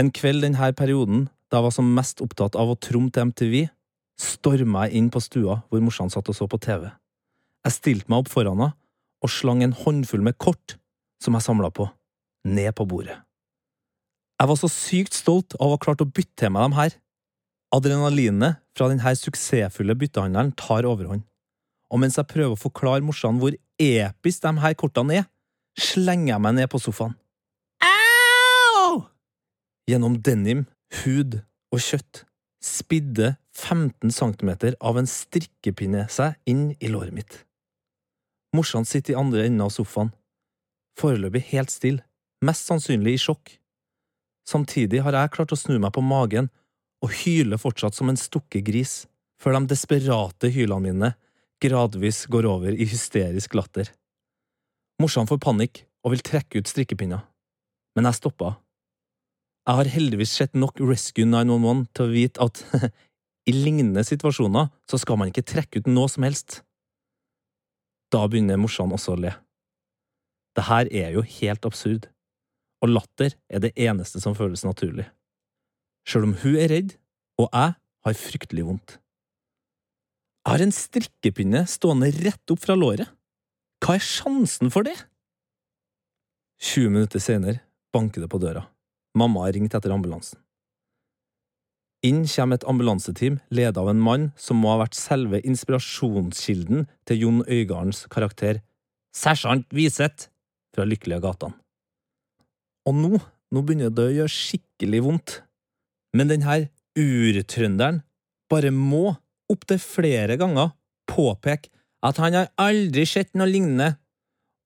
En 0.01 0.11
kveld 0.11 0.43
denne 0.43 0.73
perioden, 0.75 1.29
da 1.49 1.61
jeg 1.61 1.67
var 1.69 1.75
som 1.77 1.95
mest 1.95 2.21
opptatt 2.25 2.57
av 2.59 2.73
å 2.73 2.77
tromme 2.83 3.13
til 3.13 3.31
MTV, 3.31 3.55
storma 4.19 4.85
jeg 4.89 4.99
inn 4.99 5.09
på 5.13 5.23
stua 5.23 5.61
hvor 5.69 5.81
morsan 5.81 6.11
satt 6.11 6.29
og 6.29 6.37
så 6.37 6.51
på 6.51 6.59
TV. 6.61 6.89
Jeg 7.63 7.77
stilte 7.77 8.11
meg 8.11 8.25
opp 8.25 8.31
foran 8.33 8.59
henne 8.59 8.73
og 9.21 9.29
slang 9.29 9.61
en 9.63 9.75
håndfull 9.77 10.23
med 10.25 10.37
kort 10.41 10.77
som 11.21 11.37
jeg 11.37 11.45
samla 11.45 11.69
på, 11.73 11.85
ned 12.47 12.73
på 12.77 12.87
bordet. 12.89 13.19
Jeg 14.41 14.49
var 14.49 14.57
så 14.57 14.69
sykt 14.73 15.13
stolt 15.13 15.53
av 15.59 15.67
å 15.67 15.75
ha 15.75 15.81
klart 15.81 16.01
å 16.01 16.09
bytte 16.09 16.33
til 16.41 16.53
meg 16.53 16.65
dem 16.65 16.77
her. 16.79 16.95
Adrenalinet 17.75 18.63
fra 18.75 18.87
denne 18.89 19.13
suksessfulle 19.15 19.95
byttehandelen 19.99 20.55
tar 20.57 20.87
overhånd, 20.89 21.21
og 21.91 22.01
mens 22.01 22.17
jeg 22.17 22.29
prøver 22.31 22.55
å 22.55 22.59
forklare 22.59 23.05
morsan 23.05 23.37
hvor 23.39 23.53
episk 23.81 24.41
de 24.43 24.55
her 24.63 24.75
kortene 24.79 25.21
er, 25.21 25.29
slenger 25.77 26.33
jeg 26.33 26.43
meg 26.43 26.57
ned 26.57 26.71
på 26.71 26.81
sofaen. 26.81 27.13
Au! 27.85 29.03
Gjennom 29.87 30.17
denim, 30.25 30.65
hud 31.03 31.39
og 31.71 31.79
kjøtt 31.79 32.25
spidde 32.61 33.35
15 33.57 34.11
centimeter 34.13 34.75
av 34.81 34.99
en 34.99 35.09
strikkepinne 35.09 36.05
seg 36.13 36.37
inn 36.49 36.71
i 36.79 36.91
låret 36.91 37.13
mitt. 37.15 37.41
Morsan 38.55 38.85
sitter 38.85 39.13
i 39.13 39.19
andre 39.19 39.45
enden 39.47 39.63
av 39.63 39.71
sofaen, 39.71 40.11
foreløpig 40.99 41.45
helt 41.53 41.71
stille, 41.71 42.03
mest 42.43 42.67
sannsynlig 42.67 43.15
i 43.15 43.21
sjokk. 43.21 43.53
Samtidig 44.47 45.03
har 45.05 45.15
jeg 45.15 45.33
klart 45.35 45.53
å 45.55 45.59
snu 45.59 45.77
meg 45.79 45.93
på 45.95 46.03
magen 46.03 46.49
og 47.01 47.13
hyle 47.23 47.57
fortsatt 47.61 47.95
som 47.95 48.11
en 48.11 48.19
stukket 48.19 48.65
gris, 48.67 48.95
før 49.41 49.57
de 49.57 49.71
desperate 49.71 50.51
hylene 50.53 50.83
mine 50.89 51.13
gradvis 51.61 52.25
går 52.29 52.47
over 52.49 52.73
i 52.73 52.87
hysterisk 52.89 53.55
latter. 53.57 53.87
Morsan 55.01 55.29
får 55.29 55.39
panikk 55.41 55.83
og 56.05 56.15
vil 56.15 56.25
trekke 56.25 56.61
ut 56.61 56.69
strikkepinner, 56.69 57.23
men 57.95 58.09
jeg 58.09 58.19
stopper. 58.19 58.57
Jeg 59.67 59.77
har 59.77 59.93
heldigvis 59.93 60.33
sett 60.33 60.57
nok 60.57 60.81
Rescue 60.81 61.27
911 61.29 61.85
til 61.93 62.05
å 62.05 62.13
vite 62.13 62.45
at 62.49 62.63
i 63.49 63.53
lignende 63.53 64.03
situasjoner 64.05 64.69
så 64.89 64.99
skal 65.01 65.21
man 65.21 65.29
ikke 65.31 65.45
trekke 65.45 65.81
ut 65.81 65.89
noe 65.89 66.09
som 66.09 66.25
helst. 66.25 66.61
Da 68.11 68.25
begynner 68.27 68.59
morsan 68.59 68.91
også 68.91 69.15
å 69.15 69.21
le. 69.23 69.31
Det 70.57 70.65
her 70.67 70.89
er 70.91 71.13
jo 71.15 71.23
helt 71.39 71.67
absurd, 71.67 72.09
og 72.83 72.91
latter 72.91 73.37
er 73.47 73.63
det 73.63 73.71
eneste 73.79 74.19
som 74.19 74.35
føles 74.35 74.65
naturlig. 74.67 75.05
Sjøl 76.07 76.27
om 76.27 76.35
hun 76.41 76.57
er 76.59 76.71
redd, 76.73 76.97
og 77.39 77.47
jeg 77.53 77.77
har 77.77 78.17
fryktelig 78.17 78.65
vondt. 78.67 78.97
Jeg 80.41 80.55
har 80.55 80.63
en 80.65 80.73
strikkepinne 80.73 81.63
stående 81.69 82.09
rett 82.17 82.53
opp 82.53 82.63
fra 82.63 82.75
låret. 82.75 83.07
Hva 83.81 83.95
er 83.97 84.05
sjansen 84.05 84.73
for 84.73 84.85
det? 84.85 84.97
20 86.61 86.93
minutter 86.93 87.21
senere 87.21 87.61
banker 87.93 88.25
det 88.25 88.29
på 88.29 88.41
døra. 88.41 88.65
Mamma 89.17 89.45
har 89.45 89.55
ringt 89.55 89.73
etter 89.77 89.93
ambulansen. 89.93 90.39
Inn 92.01 92.23
kommer 92.25 92.57
et 92.57 92.65
ambulanseteam 92.65 93.37
ledet 93.53 93.77
av 93.77 93.91
en 93.91 94.01
mann 94.01 94.29
som 94.39 94.57
må 94.57 94.71
ha 94.73 94.79
vært 94.81 94.97
selve 94.97 95.41
inspirasjonskilden 95.45 96.87
til 97.05 97.21
Jon 97.21 97.43
Øygardens 97.45 98.07
karakter 98.09 98.63
Sersjant 99.13 99.67
Wiseth 99.75 100.31
fra 100.73 100.87
Lykkelige 100.87 101.21
gatene. 101.21 101.53
Og 102.89 102.97
nå, 102.97 103.19
nå 103.53 103.61
begynner 103.61 103.93
det 103.93 104.07
å 104.07 104.15
gjøre 104.15 104.33
skikkelig 104.33 105.01
vondt. 105.05 105.35
Men 106.17 106.31
denne 106.31 106.57
urtrønderen 106.97 108.01
bare 108.51 108.73
må 108.73 109.11
opptil 109.51 109.79
flere 109.83 110.39
ganger 110.41 110.73
påpeke 111.11 111.69
at 112.01 112.17
han 112.17 112.33
har 112.33 112.49
aldri 112.57 113.05
sett 113.05 113.35
noe 113.37 113.45
lignende, 113.45 113.93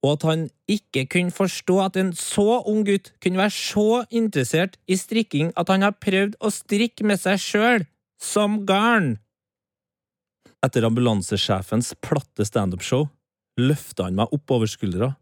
og 0.05 0.11
at 0.13 0.25
han 0.29 0.45
ikke 0.69 1.07
kunne 1.09 1.33
forstå 1.33 1.79
at 1.81 1.97
en 1.97 2.11
så 2.17 2.61
ung 2.69 2.83
gutt 2.85 3.09
kunne 3.23 3.41
være 3.41 3.53
så 3.55 4.03
interessert 4.13 4.77
i 4.85 4.97
strikking 4.99 5.49
at 5.57 5.71
han 5.73 5.85
har 5.85 5.97
prøvd 5.97 6.37
å 6.37 6.51
strikke 6.53 7.07
med 7.09 7.21
seg 7.21 7.41
sjøl, 7.41 7.85
som 8.21 8.61
garn. 8.69 9.15
Etter 10.65 10.85
ambulansesjefens 10.87 11.95
platte 12.05 12.45
standup-show 12.45 13.07
løfter 13.61 14.07
han 14.07 14.17
meg 14.19 14.33
opp 14.35 14.53
over 14.53 14.69
skuldra, 14.69 15.15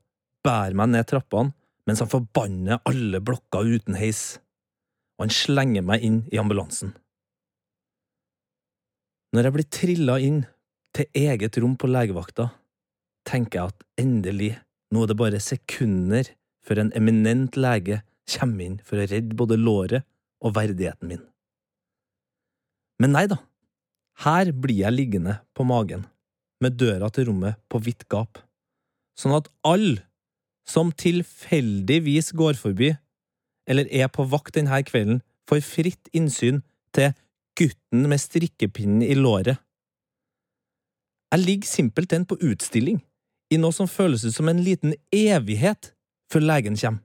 bærer 0.44 0.76
meg 0.78 0.92
ned 0.92 1.08
trappene 1.10 1.56
mens 1.88 2.00
han 2.00 2.12
forbanner 2.12 2.80
alle 2.88 3.20
blokker 3.20 3.68
uten 3.68 3.98
heis, 4.00 4.38
og 5.18 5.26
han 5.26 5.34
slenger 5.36 5.84
meg 5.84 6.04
inn 6.08 6.22
i 6.32 6.40
ambulansen. 6.40 6.94
Når 9.34 9.48
jeg 9.48 9.56
blir 9.56 9.68
trilla 9.80 10.20
inn 10.22 10.44
til 10.96 11.10
eget 11.18 11.58
rom 11.60 11.74
på 11.80 11.90
legevakta, 11.90 12.52
tenker 13.28 13.60
jeg 13.60 13.74
at 13.74 13.86
endelig, 14.00 14.52
nå 14.94 15.04
er 15.04 15.12
det 15.12 15.20
bare 15.20 15.42
sekunder 15.42 16.30
før 16.64 16.84
en 16.84 16.94
eminent 16.98 17.58
lege 17.60 18.02
kommer 18.30 18.66
inn 18.66 18.80
for 18.86 19.02
å 19.02 19.08
redde 19.10 19.38
både 19.38 19.58
låret 19.60 20.06
og 20.44 20.56
verdigheten 20.56 21.10
min. 21.10 21.24
Men 23.02 23.16
nei 23.16 23.26
da, 23.32 23.40
her 24.24 24.54
blir 24.54 24.84
jeg 24.84 24.96
liggende 24.96 25.40
på 25.58 25.66
magen, 25.68 26.06
med 26.64 26.78
døra 26.80 27.10
til 27.12 27.28
rommet 27.28 27.60
på 27.72 27.82
vidt 27.84 28.06
gap, 28.12 28.40
sånn 29.20 29.36
at 29.36 29.50
alle 29.68 30.06
som 30.70 30.94
tilfeldigvis 30.96 32.32
går 32.40 32.56
forbi, 32.60 32.94
eller 33.68 33.90
er 33.92 34.08
på 34.12 34.24
vakt 34.32 34.56
denne 34.56 34.80
kvelden, 34.88 35.20
får 35.50 35.64
fritt 35.66 36.12
innsyn 36.16 36.62
til 36.96 37.12
gutten 37.60 38.08
med 38.08 38.22
strikkepinnen 38.22 39.04
i 39.04 39.18
låret. 39.18 39.60
Jeg 41.34 41.44
ligger 41.44 41.68
simpelthen 41.68 42.28
på 42.30 42.38
utstilling, 42.46 43.02
i 43.52 43.60
noe 43.60 43.76
som 43.76 43.90
føles 43.90 44.24
ut 44.26 44.36
som 44.36 44.50
en 44.50 44.62
liten 44.64 44.96
evighet 45.14 45.92
før 46.32 46.46
legen 46.48 46.78
kommer. 46.80 47.04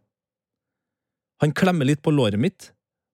Han 1.43 1.55
klemmer 1.55 1.87
litt 1.87 2.03
på 2.03 2.11
låret 2.11 2.41
mitt, 2.41 2.73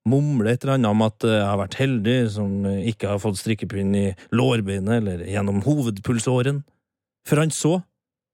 mumler 0.08 0.52
et 0.52 0.64
eller 0.64 0.78
annet 0.78 0.92
om 0.92 1.02
at 1.04 1.24
jeg 1.28 1.44
har 1.44 1.58
vært 1.60 1.76
heldig 1.80 2.16
som 2.32 2.52
ikke 2.64 3.10
har 3.12 3.20
fått 3.20 3.40
strikkepinn 3.40 3.92
i 3.96 4.06
lårbeinet 4.32 5.00
eller 5.00 5.24
gjennom 5.28 5.60
hovedpulsåren, 5.64 6.62
før 7.28 7.44
han 7.44 7.52
så, 7.52 7.74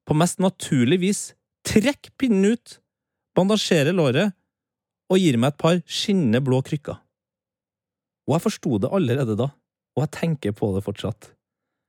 på 0.07 0.17
mest 0.19 0.39
naturlig 0.43 1.01
vis, 1.03 1.23
trekker 1.67 2.15
pinnen 2.19 2.55
ut, 2.55 2.79
bandasjerer 3.39 3.95
låret 3.95 4.35
og 5.11 5.19
gir 5.19 5.39
meg 5.39 5.53
et 5.53 5.63
par 5.63 5.83
skinnende 5.91 6.43
blå 6.47 6.61
krykker. 6.67 6.99
Og 8.29 8.37
jeg 8.37 8.47
forsto 8.47 8.79
det 8.83 8.93
allerede 8.95 9.35
da, 9.39 9.51
og 9.99 10.05
jeg 10.05 10.15
tenker 10.15 10.55
på 10.55 10.71
det 10.77 10.85
fortsatt. 10.87 11.33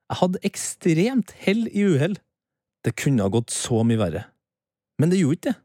Jeg 0.09 0.19
hadde 0.19 0.41
ekstremt 0.47 1.33
hell 1.45 1.67
i 1.69 1.85
uhell. 1.87 2.17
Det 2.81 2.95
kunne 2.97 3.23
ha 3.25 3.29
gått 3.29 3.53
så 3.53 3.83
mye 3.85 3.99
verre. 3.99 4.23
Men 5.01 5.11
det 5.11 5.21
gjorde 5.21 5.37
ikke 5.37 5.51
det. 5.51 5.57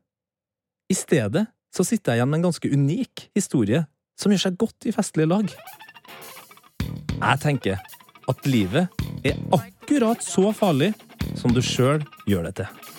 I 0.92 0.96
stedet 0.96 1.46
så 1.74 1.84
sitter 1.84 2.12
jeg 2.12 2.20
igjen 2.20 2.30
med 2.30 2.38
en 2.38 2.48
ganske 2.48 2.70
unik 2.70 3.26
historie 3.36 3.82
som 4.16 4.32
gjør 4.32 4.44
seg 4.46 4.58
godt 4.60 4.86
i 4.88 4.94
festlige 4.94 5.28
lag. 5.28 5.50
Jeg 7.16 7.42
tenker 7.42 7.80
at 8.30 8.48
livet 8.48 9.02
er 9.26 9.40
akkurat 9.54 10.22
så 10.24 10.52
farlig 10.56 10.92
som 11.40 11.52
du 11.54 11.62
sjøl 11.64 12.04
gjør 12.28 12.48
det 12.48 12.54
til. 12.62 12.95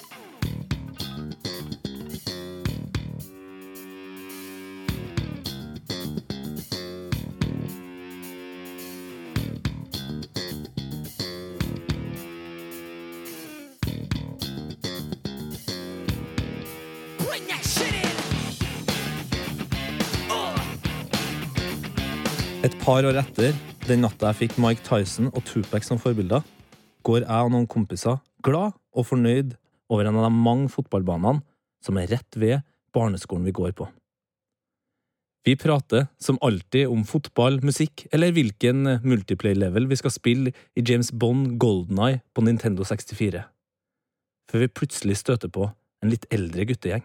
Par 22.88 23.04
år 23.04 23.18
etter, 23.20 23.52
den 23.84 24.00
natta 24.00 24.30
jeg 24.30 24.38
fikk 24.46 24.54
Mike 24.64 24.80
Tyson 24.86 25.28
og 25.34 25.42
Tupac 25.44 25.84
som 25.84 26.00
forbilder, 26.00 26.40
går 27.04 27.26
jeg 27.26 27.48
og 27.48 27.52
noen 27.52 27.66
kompiser 27.68 28.22
glad 28.48 28.78
og 28.96 29.08
fornøyd 29.10 29.58
over 29.92 30.08
en 30.08 30.20
av 30.22 30.30
de 30.30 30.32
mange 30.32 30.70
fotballbanene 30.72 31.44
som 31.84 32.00
er 32.00 32.08
rett 32.14 32.40
ved 32.40 32.64
barneskolen 32.96 33.44
vi 33.44 33.56
går 33.60 33.76
på. 33.76 33.90
Vi 35.44 35.58
prater 35.60 36.08
som 36.16 36.40
alltid 36.40 36.88
om 36.88 37.04
fotball, 37.04 37.60
musikk 37.60 38.06
eller 38.16 38.32
hvilken 38.32 39.02
multiplay-level 39.04 39.92
vi 39.92 40.00
skal 40.00 40.16
spille 40.16 40.56
i 40.80 40.88
James 40.88 41.12
Bond 41.12 41.58
Golden 41.60 42.00
Eye 42.08 42.24
på 42.32 42.48
Nintendo 42.48 42.88
64, 42.88 43.44
før 44.48 44.64
vi 44.64 44.76
plutselig 44.80 45.20
støter 45.26 45.52
på 45.52 45.74
en 46.04 46.16
litt 46.16 46.28
eldre 46.32 46.72
guttegjeng. 46.72 47.04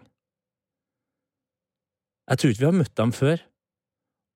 Jeg 2.31 2.39
tror 2.39 2.53
ikke 2.53 2.63
vi 2.63 2.71
har 2.71 2.83
møtt 2.85 2.99
dem 3.03 3.11
før, 3.11 3.49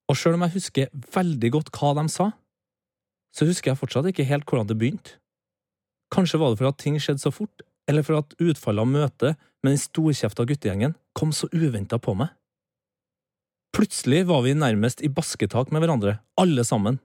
og 0.07 0.17
sjøl 0.17 0.37
om 0.37 0.45
jeg 0.45 0.55
husker 0.57 0.91
veldig 1.13 1.53
godt 1.57 1.71
hva 1.75 1.93
de 1.99 2.07
sa, 2.11 2.31
så 3.35 3.47
husker 3.47 3.71
jeg 3.71 3.79
fortsatt 3.79 4.07
ikke 4.09 4.27
helt 4.27 4.47
hvordan 4.47 4.69
det 4.69 4.77
begynte. 4.79 5.17
Kanskje 6.13 6.39
var 6.39 6.53
det 6.53 6.61
for 6.61 6.71
at 6.71 6.79
ting 6.79 6.95
skjedde 7.01 7.21
så 7.21 7.33
fort, 7.35 7.65
eller 7.87 8.03
for 8.03 8.19
at 8.19 8.35
utfallet 8.39 8.83
av 8.83 8.91
møtet 8.91 9.41
med 9.63 9.73
den 9.73 9.81
storkjefta 9.81 10.45
guttegjengen 10.47 10.95
kom 11.17 11.33
så 11.35 11.49
uventa 11.51 11.99
på 11.99 12.15
meg. 12.17 12.31
Plutselig 13.75 14.23
var 14.29 14.41
vi 14.45 14.55
nærmest 14.57 15.03
i 15.05 15.11
basketak 15.11 15.73
med 15.73 15.83
hverandre, 15.83 16.17
alle 16.39 16.63
sammen, 16.65 17.01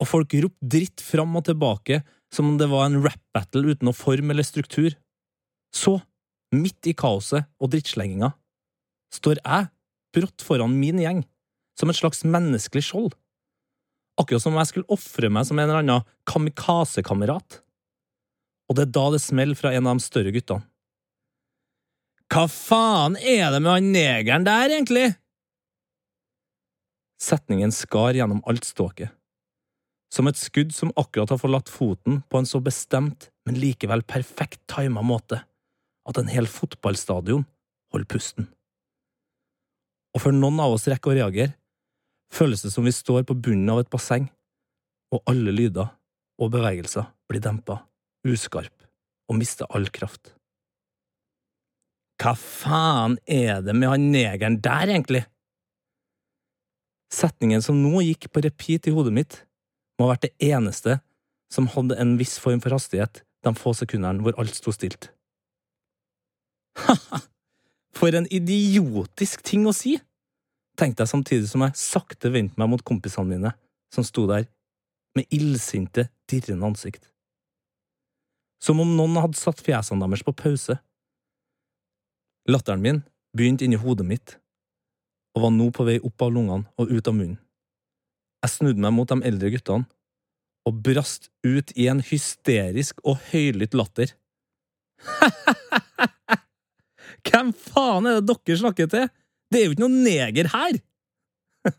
og 0.00 0.08
folk 0.08 0.32
ropte 0.42 0.70
dritt 0.72 1.04
fram 1.04 1.36
og 1.36 1.44
tilbake 1.46 2.00
som 2.32 2.48
om 2.48 2.56
det 2.58 2.70
var 2.70 2.86
en 2.86 3.00
rap-battle 3.04 3.74
uten 3.74 3.88
noe 3.88 3.96
form 3.96 4.32
eller 4.32 4.46
struktur. 4.46 4.94
Så, 5.74 5.98
midt 6.54 6.88
i 6.88 6.96
kaoset 6.96 7.46
og 7.60 7.72
drittslenginga, 7.74 8.32
står 9.14 9.42
jeg 9.42 9.68
brått 10.14 10.42
foran 10.46 10.74
min 10.78 11.02
gjeng, 11.02 11.22
som 11.78 11.90
et 11.90 11.98
slags 11.98 12.24
menneskelig 12.24 12.86
skjold. 12.88 13.14
Akkurat 14.20 14.42
som 14.42 14.54
om 14.54 14.60
jeg 14.60 14.72
skulle 14.72 14.92
ofre 14.92 15.30
meg 15.32 15.46
som 15.48 15.58
en 15.58 15.68
eller 15.68 15.82
annen 15.82 16.08
kamikaze-kamerat. 16.28 17.60
Og 18.68 18.76
det 18.76 18.86
er 18.86 18.92
da 18.94 19.06
det 19.14 19.22
smeller 19.24 19.58
fra 19.58 19.72
en 19.74 19.88
av 19.88 19.98
de 19.98 20.04
større 20.04 20.32
guttene. 20.34 20.66
Hva 22.30 22.44
faen 22.46 23.16
er 23.18 23.48
det 23.50 23.58
med 23.58 23.72
han 23.72 23.88
negeren 23.90 24.44
der, 24.46 24.70
egentlig? 24.70 25.08
Setningen 27.20 27.72
skar 27.74 28.14
gjennom 28.14 28.42
alt 28.48 28.68
ståket. 28.68 29.10
Som 30.14 30.30
et 30.30 30.38
skudd 30.38 30.70
som 30.74 30.92
akkurat 30.98 31.30
har 31.30 31.40
forlatt 31.42 31.70
foten 31.70 32.22
på 32.30 32.38
en 32.38 32.46
så 32.46 32.62
bestemt, 32.62 33.28
men 33.46 33.58
likevel 33.58 34.02
perfekt 34.06 34.62
tima 34.70 35.02
måte 35.06 35.42
at 36.08 36.18
en 36.18 36.30
hel 36.30 36.48
fotballstadion 36.50 37.44
holder 37.92 38.08
pusten. 38.10 38.48
Og 40.14 40.24
før 40.24 40.34
noen 40.34 40.58
av 40.62 40.74
oss 40.74 40.88
rekker 40.90 41.12
å 41.12 41.18
reagere, 41.18 41.54
føles 42.34 42.62
det 42.64 42.72
som 42.74 42.86
vi 42.86 42.94
står 42.94 43.24
på 43.28 43.36
bunnen 43.36 43.70
av 43.72 43.82
et 43.82 43.90
basseng, 43.92 44.28
og 45.10 45.22
alle 45.30 45.54
lyder 45.54 45.90
og 46.40 46.52
bevegelser 46.54 47.08
blir 47.30 47.42
dempa, 47.44 47.80
uskarp 48.26 48.86
og 49.30 49.38
mister 49.38 49.68
all 49.74 49.88
kraft. 49.92 50.32
Hva 52.20 52.34
faen 52.36 53.16
er 53.24 53.62
det 53.64 53.74
med 53.76 53.88
han 53.88 54.10
negeren 54.12 54.58
der, 54.60 54.90
egentlig? 54.92 55.22
Setningen 57.10 57.62
som 57.64 57.78
nå 57.80 58.02
gikk 58.04 58.28
på 58.30 58.42
repeat 58.44 58.86
i 58.86 58.94
hodet 58.94 59.14
mitt, 59.16 59.38
må 59.98 60.06
ha 60.06 60.14
vært 60.14 60.28
det 60.28 60.50
eneste 60.52 61.00
som 61.52 61.68
hadde 61.72 61.96
en 62.00 62.14
viss 62.20 62.36
form 62.40 62.60
for 62.62 62.76
hastighet 62.76 63.22
de 63.44 63.52
få 63.56 63.72
sekundene 63.76 64.22
hvor 64.24 64.36
alt 64.40 64.54
sto 64.56 64.72
stilt. 64.74 65.10
Ha-ha! 66.84 67.24
For 67.98 68.14
en 68.14 68.28
idiotisk 68.30 69.42
ting 69.44 69.64
å 69.66 69.74
si! 69.74 69.96
Tenkte 70.80 71.04
jeg 71.04 71.12
samtidig 71.12 71.50
som 71.50 71.64
jeg 71.66 71.78
sakte 71.78 72.32
vendte 72.32 72.60
meg 72.60 72.70
mot 72.72 72.84
kompisene 72.86 73.28
mine, 73.28 73.52
som 73.92 74.06
sto 74.06 74.26
der 74.30 74.46
med 75.16 75.28
illsinte, 75.34 76.08
dirrende 76.30 76.70
ansikt. 76.70 77.08
Som 78.62 78.80
om 78.82 78.94
noen 78.96 79.18
hadde 79.20 79.40
satt 79.40 79.60
fjesene 79.64 80.04
deres 80.04 80.24
på 80.24 80.36
pause. 80.36 80.76
Latteren 82.48 82.84
min 82.84 83.02
begynte 83.36 83.66
inni 83.66 83.80
hodet 83.80 84.06
mitt, 84.06 84.36
og 85.36 85.46
var 85.46 85.54
nå 85.54 85.70
på 85.74 85.86
vei 85.86 85.98
opp 86.02 86.26
av 86.26 86.34
lungene 86.34 86.68
og 86.80 86.90
ut 86.90 87.08
av 87.08 87.16
munnen. 87.16 87.38
Jeg 88.40 88.54
snudde 88.54 88.80
meg 88.80 88.94
mot 88.96 89.10
de 89.10 89.20
eldre 89.28 89.50
guttene 89.52 89.88
og 90.68 90.80
brast 90.84 91.28
ut 91.44 91.72
i 91.76 91.88
en 91.92 92.00
hysterisk 92.04 93.00
og 93.04 93.20
høylytt 93.30 93.76
latter. 93.76 94.12
Hvem 97.26 97.52
faen 97.52 98.08
er 98.08 98.20
det 98.20 98.30
dere 98.30 98.60
snakker 98.60 98.88
til? 98.92 99.08
Det 99.50 99.58
er 99.60 99.66
jo 99.66 99.74
ikke 99.74 99.82
noen 99.82 100.02
neger 100.06 100.50
her! 100.52 100.78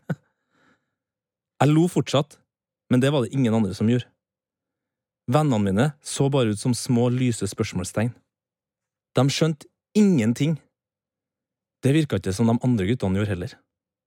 Jeg 1.62 1.70
lo 1.70 1.86
fortsatt, 1.88 2.36
men 2.90 3.00
det 3.00 3.12
var 3.14 3.24
det 3.24 3.32
ingen 3.36 3.54
andre 3.54 3.74
som 3.76 3.88
gjorde. 3.88 4.08
Vennene 5.30 5.62
mine 5.62 5.86
så 6.04 6.26
bare 6.32 6.52
ut 6.52 6.60
som 6.60 6.74
små, 6.74 7.06
lyse 7.14 7.46
spørsmålstegn. 7.48 8.10
De 9.16 9.24
skjønte 9.30 9.68
ingenting. 9.96 10.56
Det 11.82 11.94
virka 11.94 12.18
ikke 12.18 12.34
som 12.34 12.50
de 12.50 12.58
andre 12.66 12.88
guttene 12.90 13.20
gjorde 13.20 13.32
heller, 13.32 13.54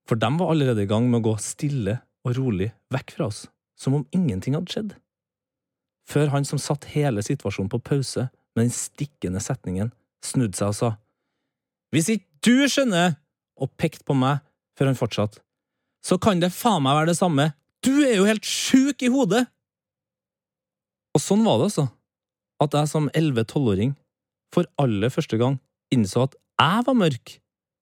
for 0.06 0.20
de 0.20 0.30
var 0.38 0.52
allerede 0.52 0.84
i 0.84 0.90
gang 0.90 1.08
med 1.08 1.22
å 1.22 1.30
gå 1.30 1.34
stille 1.42 1.98
og 2.26 2.36
rolig 2.38 2.70
vekk 2.94 3.16
fra 3.16 3.30
oss, 3.30 3.46
som 3.78 3.96
om 3.98 4.06
ingenting 4.14 4.56
hadde 4.58 4.72
skjedd. 4.72 4.94
Før 6.06 6.30
han 6.36 6.46
som 6.46 6.60
satt 6.62 6.86
hele 6.92 7.24
situasjonen 7.24 7.72
på 7.72 7.82
pause 7.82 8.28
med 8.54 8.68
den 8.68 8.74
stikkende 8.74 9.42
setningen, 9.42 9.90
snudde 10.24 10.58
seg 10.58 10.70
og 10.70 10.76
sa 10.78 10.90
Hvis 11.94 12.08
ikke 12.12 12.28
du 12.46 12.68
skjønner 12.70 13.16
og 13.56 13.72
pekte 13.80 14.04
på 14.06 14.16
meg 14.16 14.42
før 14.76 14.90
han 14.90 14.98
fortsatte. 14.98 15.40
Så 16.04 16.18
kan 16.22 16.40
det 16.42 16.54
faen 16.54 16.84
meg 16.84 16.98
være 16.98 17.10
det 17.10 17.18
samme. 17.18 17.50
Du 17.82 18.04
er 18.04 18.18
jo 18.18 18.28
helt 18.28 18.46
sjuk 18.46 19.02
i 19.02 19.10
hodet! 19.12 19.46
Og 21.16 21.22
sånn 21.22 21.44
var 21.46 21.58
det, 21.58 21.70
altså. 21.70 21.86
At 22.62 22.76
jeg 22.76 22.90
som 22.92 23.08
elleve-tolvåring 23.16 23.94
for 24.54 24.68
aller 24.80 25.12
første 25.12 25.38
gang 25.40 25.58
innså 25.92 26.26
at 26.26 26.36
jeg 26.60 26.84
var 26.86 26.96
mørk 26.96 27.36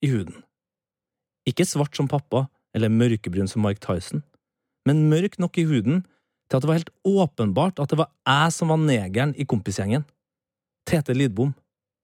i 0.04 0.10
huden. 0.10 0.40
Ikke 1.48 1.66
svart 1.68 1.96
som 1.96 2.08
pappa 2.10 2.46
eller 2.74 2.90
mørkebrun 2.90 3.50
som 3.50 3.62
Mike 3.62 3.82
Tyson, 3.84 4.24
men 4.88 5.06
mørk 5.10 5.38
nok 5.42 5.58
i 5.60 5.66
huden 5.68 6.02
til 6.48 6.56
at 6.56 6.64
det 6.64 6.70
var 6.70 6.78
helt 6.80 6.94
åpenbart 7.06 7.80
at 7.82 7.92
det 7.92 8.00
var 8.00 8.10
jeg 8.26 8.54
som 8.56 8.72
var 8.72 8.80
negeren 8.82 9.34
i 9.38 9.46
kompisgjengen. 9.48 10.04
Tete 10.88 11.14
Lidbom, 11.16 11.54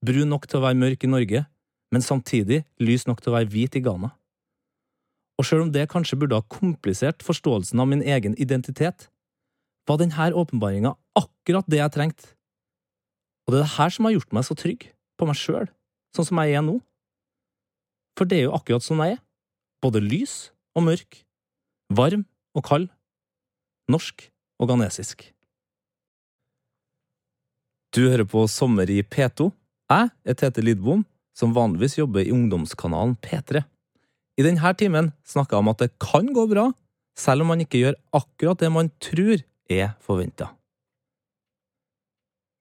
brun 0.05 0.31
nok 0.31 0.47
til 0.49 0.61
å 0.61 0.65
være 0.65 0.79
mørk 0.81 1.05
i 1.05 1.11
Norge, 1.11 1.43
men 1.91 2.05
samtidig 2.05 2.63
lys 2.83 3.07
nok 3.09 3.23
til 3.23 3.33
å 3.33 3.39
være 3.39 3.51
hvit 3.51 3.79
i 3.79 3.83
Ghana. 3.85 4.13
Og 5.41 5.47
selv 5.47 5.65
om 5.65 5.73
det 5.73 5.89
kanskje 5.91 6.19
burde 6.21 6.37
ha 6.37 6.45
komplisert 6.53 7.25
forståelsen 7.25 7.81
av 7.81 7.89
min 7.89 8.03
egen 8.05 8.37
identitet, 8.39 9.09
var 9.89 9.99
denne 9.99 10.29
åpenbaringa 10.37 10.93
akkurat 11.19 11.67
det 11.71 11.81
jeg 11.81 11.95
trengte. 11.97 12.29
Og 13.47 13.55
det 13.55 13.61
er 13.61 13.65
det 13.65 13.77
her 13.79 13.95
som 13.95 14.07
har 14.07 14.15
gjort 14.15 14.37
meg 14.37 14.47
så 14.47 14.55
trygg 14.55 14.87
på 15.19 15.27
meg 15.27 15.39
sjøl, 15.41 15.67
sånn 16.15 16.29
som 16.29 16.41
jeg 16.45 16.61
er 16.61 16.65
nå. 16.67 16.77
For 18.19 18.29
det 18.29 18.39
er 18.39 18.47
jo 18.47 18.55
akkurat 18.55 18.85
sånn 18.85 19.01
jeg 19.03 19.17
er, 19.17 19.23
både 19.81 20.05
lys 20.05 20.53
og 20.77 20.85
mørk, 20.87 21.23
varm 21.91 22.27
og 22.55 22.67
kald, 22.69 22.89
norsk 23.91 24.29
og 24.61 24.71
ghanesisk. 24.71 25.25
Du 27.91 28.05
hører 28.05 28.29
på 28.29 28.45
Sommer 28.47 28.91
i 28.93 29.01
P2. 29.03 29.49
Jeg 29.91 30.11
er 30.23 30.37
Tete 30.39 30.63
Lidbom, 30.63 31.03
som 31.37 31.55
vanligvis 31.57 31.99
jobber 31.99 32.25
i 32.25 32.33
ungdomskanalen 32.35 33.17
P3. 33.25 33.63
I 34.39 34.47
denne 34.47 34.73
timen 34.79 35.13
snakker 35.27 35.57
jeg 35.57 35.65
om 35.65 35.73
at 35.73 35.83
det 35.83 35.91
kan 36.03 36.31
gå 36.35 36.47
bra, 36.51 36.71
selv 37.19 37.45
om 37.45 37.53
man 37.53 37.61
ikke 37.63 37.83
gjør 37.83 37.99
akkurat 38.17 38.63
det 38.63 38.71
man 38.73 38.91
tror 39.03 39.43
er 39.71 39.93
forventa. 40.03 40.51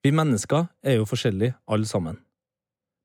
Vi 0.04 0.12
mennesker 0.16 0.68
er 0.82 0.96
jo 1.00 1.08
forskjellige, 1.08 1.54
alle 1.68 1.86
sammen. 1.88 2.20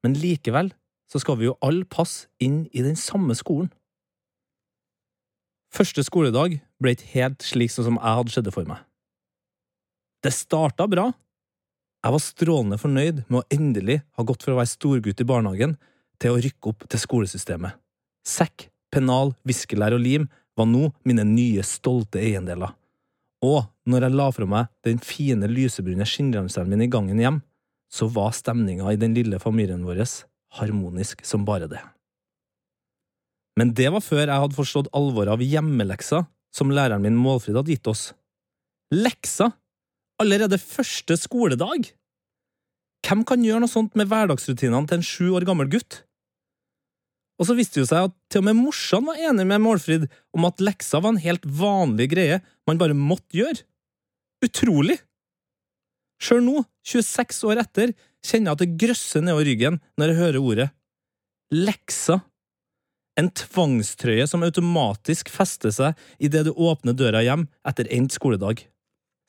Men 0.04 0.16
likevel 0.16 0.72
så 1.12 1.20
skal 1.22 1.40
vi 1.40 1.50
jo 1.50 1.58
alle 1.66 1.86
passe 1.86 2.30
inn 2.42 2.66
i 2.74 2.84
den 2.86 2.96
samme 3.00 3.36
skolen. 3.38 3.70
Første 5.76 6.06
skoledag 6.08 6.60
ble 6.80 6.94
ikke 6.96 7.12
helt 7.18 7.44
slik 7.44 7.74
som 7.74 7.98
jeg 7.98 8.18
hadde 8.20 8.32
sett 8.32 8.48
det 8.48 8.54
for 8.56 8.68
meg. 8.70 8.80
Det 10.24 10.32
starta 10.34 10.88
bra, 10.90 11.10
jeg 12.06 12.14
var 12.14 12.22
strålende 12.22 12.78
fornøyd 12.78 13.24
med 13.26 13.40
å 13.40 13.48
endelig 13.56 13.98
ha 14.14 14.24
gått 14.28 14.44
fra 14.46 14.54
å 14.54 14.60
være 14.60 14.70
storgutt 14.70 15.22
i 15.24 15.26
barnehagen 15.26 15.72
til 16.22 16.36
å 16.36 16.42
rykke 16.44 16.70
opp 16.70 16.86
til 16.92 17.02
skolesystemet. 17.02 17.74
Sekk, 18.26 18.68
pennal, 18.94 19.34
viskelær 19.48 19.96
og 19.98 20.04
lim 20.04 20.28
var 20.56 20.70
nå 20.70 20.92
mine 21.08 21.26
nye, 21.26 21.66
stolte 21.66 22.22
eiendeler. 22.22 22.76
Og 23.46 23.66
når 23.90 24.06
jeg 24.06 24.18
la 24.20 24.30
fra 24.38 24.48
meg 24.50 24.70
den 24.86 25.02
fine, 25.02 25.50
lysebrune 25.50 26.06
skinnranselen 26.06 26.70
min 26.70 26.86
i 26.86 26.92
gangen 26.94 27.20
hjem, 27.22 27.42
så 27.90 28.08
var 28.14 28.38
stemninga 28.38 28.86
i 28.94 29.02
den 29.02 29.18
lille 29.18 29.42
familien 29.42 29.84
vår 29.86 30.06
harmonisk 30.60 31.26
som 31.26 31.46
bare 31.46 31.68
det. 31.72 31.82
Men 33.58 33.74
det 33.74 33.90
var 33.90 34.04
før 34.04 34.28
jeg 34.28 34.42
hadde 34.46 34.58
forstått 34.58 34.94
alvoret 34.94 35.34
av 35.34 35.42
hjemmeleksa 35.42 36.26
som 36.54 36.72
læreren 36.72 37.04
min 37.04 37.18
Målfrid 37.18 37.58
hadde 37.58 37.74
gitt 37.74 37.90
oss. 37.90 38.10
Leksa 38.94 39.50
allerede 40.22 40.60
første 40.62 41.18
skoledag? 41.20 41.92
Hvem 43.06 43.22
kan 43.28 43.44
gjøre 43.46 43.62
noe 43.64 43.72
sånt 43.72 43.96
med 44.00 44.10
hverdagsrutinene 44.10 44.90
til 44.90 45.00
en 45.00 45.06
sju 45.06 45.28
år 45.38 45.46
gammel 45.48 45.70
gutt? 45.72 46.02
Og 47.36 47.50
så 47.50 47.56
viste 47.58 47.82
det 47.82 47.90
seg 47.90 48.08
at 48.08 48.14
til 48.32 48.42
og 48.42 48.48
med 48.48 48.58
morsan 48.62 49.06
var 49.10 49.20
enig 49.20 49.46
med 49.48 49.62
Målfrid 49.64 50.06
om 50.36 50.48
at 50.48 50.62
leksa 50.64 51.02
var 51.04 51.14
en 51.14 51.24
helt 51.24 51.44
vanlig 51.44 52.08
greie 52.14 52.40
man 52.68 52.80
bare 52.80 52.96
måtte 52.96 53.36
gjøre. 53.36 53.66
Utrolig! 54.46 54.98
Sjøl 56.24 56.46
nå, 56.46 56.62
26 56.88 57.42
år 57.52 57.60
etter, 57.66 57.92
kjenner 58.24 58.54
jeg 58.54 58.56
at 58.56 58.62
det 58.64 58.78
grøsser 58.86 59.26
nedover 59.26 59.50
ryggen 59.50 59.82
når 60.00 60.12
jeg 60.12 60.20
hører 60.22 60.40
ordet. 60.40 60.70
Leksa. 61.54 62.22
En 63.20 63.28
tvangstrøye 63.32 64.26
som 64.28 64.44
automatisk 64.48 65.30
fester 65.32 65.76
seg 65.76 66.00
idet 66.24 66.46
du 66.48 66.54
åpner 66.56 66.96
døra 66.96 67.22
hjem 67.24 67.46
etter 67.68 67.92
endt 67.96 68.16
skoledag 68.16 68.64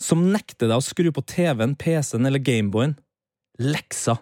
som 0.03 0.29
nekter 0.33 0.69
deg 0.69 0.79
å 0.79 0.85
skru 0.85 1.09
på 1.15 1.25
TV-en, 1.25 1.77
PC-en 1.79 2.29
eller 2.29 2.43
Gameboyen. 2.43 2.97
Leksa, 3.63 4.19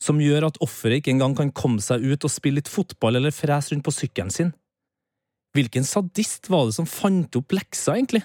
som 0.00 0.20
gjør 0.22 0.48
at 0.48 0.60
offeret 0.64 1.00
ikke 1.00 1.12
engang 1.12 1.36
kan 1.36 1.52
komme 1.52 1.82
seg 1.84 2.04
ut 2.04 2.24
og 2.24 2.32
spille 2.32 2.60
litt 2.60 2.72
fotball 2.72 3.20
eller 3.20 3.34
frese 3.34 3.74
rundt 3.74 3.84
på 3.84 3.94
sykkelen 3.94 4.32
sin. 4.32 4.54
Hvilken 5.56 5.84
sadist 5.84 6.48
var 6.48 6.68
det 6.68 6.76
som 6.78 6.88
fant 6.88 7.36
opp 7.36 7.52
leksa, 7.52 7.98
egentlig? 7.98 8.22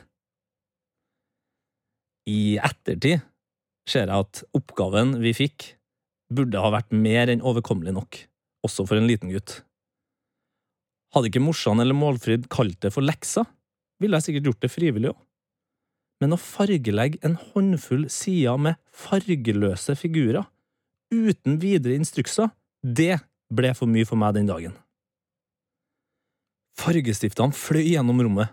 I 2.30 2.58
ettertid 2.64 3.26
ser 3.90 4.08
jeg 4.08 4.16
at 4.16 4.44
oppgaven 4.56 5.18
vi 5.22 5.34
fikk, 5.36 5.74
burde 6.34 6.62
ha 6.62 6.72
vært 6.74 6.94
mer 6.96 7.30
enn 7.30 7.44
overkommelig 7.46 7.94
nok, 7.94 8.18
også 8.66 8.86
for 8.88 8.98
en 8.98 9.10
liten 9.10 9.30
gutt. 9.34 9.60
Hadde 11.14 11.30
ikke 11.30 11.44
morsan 11.44 11.82
eller 11.84 11.98
Målfrid 11.98 12.48
kalt 12.54 12.80
det 12.82 12.94
for 12.96 13.06
leksa, 13.06 13.46
ville 14.02 14.18
jeg 14.18 14.30
sikkert 14.30 14.50
gjort 14.50 14.66
det 14.66 14.74
frivillig 14.74 15.12
òg 15.12 15.25
men 16.24 16.36
å 16.36 16.40
fargelegge 16.40 17.20
en 17.28 17.36
håndfull 17.40 18.08
sider 18.12 18.60
med 18.62 18.80
fargeløse 18.96 19.98
figurer, 20.00 20.46
uten 21.14 21.60
videre 21.62 21.98
instrukser, 22.00 22.52
det 22.82 23.20
ble 23.54 23.72
for 23.78 23.90
mye 23.92 24.08
for 24.08 24.20
meg 24.20 24.36
den 24.38 24.50
dagen. 24.50 24.76
Fargestiftene 26.76 27.56
fløy 27.56 27.86
gjennom 27.94 28.20
rommet. 28.26 28.52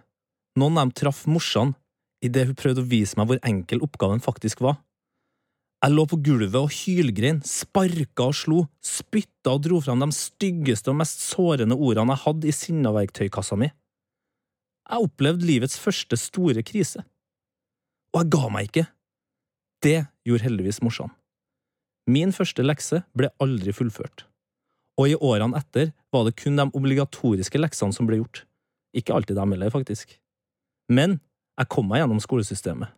Noen 0.58 0.76
av 0.78 0.86
dem 0.86 0.96
traff 1.00 1.24
morsan 1.26 1.72
idet 2.22 2.46
hun 2.48 2.58
prøvde 2.58 2.84
å 2.84 2.88
vise 2.88 3.18
meg 3.18 3.28
hvor 3.28 3.40
enkel 3.46 3.82
oppgaven 3.82 4.22
faktisk 4.22 4.62
var. 4.62 4.78
Jeg 5.82 5.96
lå 5.96 6.04
på 6.06 6.20
gulvet 6.22 6.60
og 6.60 6.70
hylgrein, 6.70 7.40
sparka 7.42 8.28
og 8.28 8.36
slo, 8.38 8.58
spytta 8.86 9.56
og 9.56 9.64
dro 9.64 9.80
fram 9.82 10.04
de 10.04 10.14
styggeste 10.14 10.92
og 10.92 11.00
mest 11.00 11.24
sårende 11.24 11.74
ordene 11.74 12.14
jeg 12.14 12.22
hadde 12.26 12.46
i 12.48 12.54
sinnaverktøykassa 12.54 13.58
mi. 13.58 13.72
Jeg 14.92 15.08
opplevde 15.08 15.48
livets 15.48 15.80
første 15.82 16.18
store 16.20 16.62
krise 16.66 17.02
og 18.12 18.22
jeg 18.22 18.32
ga 18.34 18.48
meg 18.52 18.68
ikke. 18.68 18.86
Det 19.82 19.98
gjorde 20.28 20.46
heldigvis 20.46 20.82
morsan. 20.84 21.12
Min 22.10 22.34
første 22.34 22.64
lekse 22.64 23.02
ble 23.16 23.30
aldri 23.42 23.74
fullført, 23.74 24.24
og 24.98 25.10
i 25.10 25.18
årene 25.18 25.58
etter 25.58 25.92
var 26.14 26.26
det 26.26 26.36
kun 26.40 26.58
de 26.58 26.66
obligatoriske 26.76 27.60
leksene 27.60 27.94
som 27.94 28.08
ble 28.08 28.20
gjort. 28.20 28.44
Ikke 28.96 29.14
alltid 29.16 29.38
dem 29.38 29.54
heller, 29.54 29.72
faktisk. 29.72 30.18
Men 30.92 31.20
jeg 31.58 31.70
kom 31.72 31.88
meg 31.88 32.02
gjennom 32.02 32.20
skolesystemet. 32.22 32.92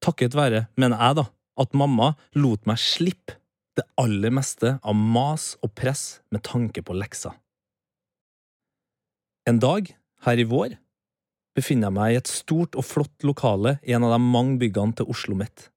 Takket 0.00 0.36
være, 0.36 0.64
mener 0.80 1.00
jeg, 1.02 1.18
da, 1.20 1.26
at 1.60 1.76
mamma 1.76 2.14
lot 2.38 2.64
meg 2.68 2.80
slippe 2.80 3.36
det 3.78 3.84
aller 4.00 4.32
meste 4.34 4.76
av 4.80 4.96
mas 4.96 5.54
og 5.64 5.74
press 5.76 6.20
med 6.32 6.42
tanke 6.46 6.82
på 6.84 6.96
lekser. 6.96 7.34
En 9.48 9.60
dag, 9.60 9.88
her 10.26 10.40
i 10.40 10.46
vår, 10.48 10.76
befinner 11.56 11.88
jeg 11.88 11.96
meg 11.96 12.12
i 12.12 12.18
et 12.20 12.30
stort 12.30 12.76
og 12.78 12.86
flott 12.86 13.26
lokale 13.26 13.78
i 13.86 13.94
en 13.96 14.06
av 14.06 14.14
de 14.14 14.20
mange 14.22 14.58
byggene 14.60 14.96
til 14.96 15.10
Oslo 15.10 15.36
mitt. 15.38 15.68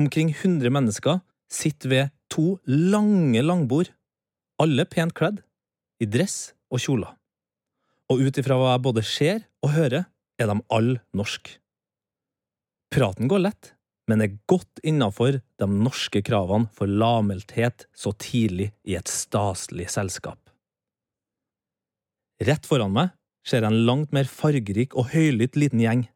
Omkring 0.00 0.32
100 0.34 0.72
mennesker 0.72 1.22
sitter 1.52 1.92
ved 1.92 2.14
to 2.32 2.58
lange 2.66 3.42
langbord, 3.42 3.92
alle 4.60 4.84
pent 4.88 5.14
kledd, 5.16 5.40
i 6.02 6.08
dress 6.08 6.52
og 6.72 6.82
kjoler. 6.82 7.14
Og 8.12 8.26
ut 8.26 8.38
ifra 8.38 8.58
hva 8.58 8.74
jeg 8.74 8.84
både 8.84 9.06
ser 9.06 9.46
og 9.64 9.72
hører, 9.74 10.04
er 10.36 10.50
de 10.50 10.58
alle 10.74 11.00
norske. 11.16 11.56
Praten 12.92 13.30
går 13.30 13.42
lett, 13.46 13.72
men 14.06 14.22
er 14.22 14.36
godt 14.50 14.82
innafor 14.86 15.40
de 15.40 15.66
norske 15.66 16.20
kravene 16.26 16.70
for 16.76 16.90
lavmælthet 16.90 17.88
så 17.96 18.12
tidlig 18.22 18.70
i 18.86 18.94
et 18.98 19.10
staselig 19.10 19.88
selskap. 19.96 20.38
Rett 22.46 22.68
foran 22.68 22.92
meg 22.94 23.14
ser 23.46 23.62
jeg 23.62 23.70
en 23.70 23.86
langt 23.86 24.12
mer 24.14 24.28
fargerik 24.28 24.96
og 24.98 25.12
høylytt 25.12 25.58
liten 25.58 25.82
gjeng. 25.82 26.06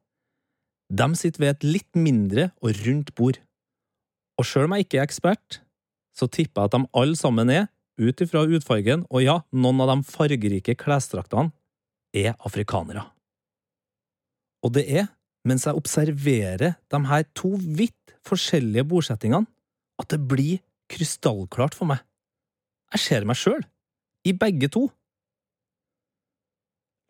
De 0.90 1.06
sitter 1.14 1.44
ved 1.44 1.52
et 1.54 1.66
litt 1.66 1.98
mindre 1.98 2.50
og 2.58 2.74
rundt 2.84 3.14
bord. 3.14 3.38
Og 4.40 4.46
sjøl 4.48 4.66
om 4.66 4.74
jeg 4.74 4.88
ikke 4.88 4.98
er 4.98 5.06
ekspert, 5.06 5.60
så 6.16 6.26
tipper 6.26 6.64
jeg 6.64 6.70
at 6.70 6.76
de 6.76 6.90
alle 7.02 7.18
sammen 7.18 7.52
er, 7.54 7.68
ut 8.00 8.22
ifra 8.24 8.42
utfargen, 8.48 9.04
og 9.12 9.22
ja, 9.22 9.36
noen 9.52 9.82
av 9.84 9.92
de 9.92 10.08
fargerike 10.08 10.74
klesdraktene, 10.80 11.52
er 12.16 12.32
afrikanere. 12.42 13.04
Og 14.66 14.72
det 14.74 14.86
er 14.88 15.10
mens 15.46 15.66
jeg 15.68 15.78
observerer 15.78 16.74
de 16.90 17.00
her 17.08 17.26
to 17.38 17.52
vidt 17.60 18.16
forskjellige 18.26 18.86
bordsettingene, 18.88 19.48
at 20.00 20.10
det 20.12 20.20
blir 20.28 20.58
krystallklart 20.90 21.76
for 21.76 21.88
meg. 21.92 22.02
Jeg 22.96 23.04
ser 23.04 23.28
meg 23.28 23.38
sjøl, 23.38 23.62
i 24.26 24.34
begge 24.36 24.68
to. 24.72 24.88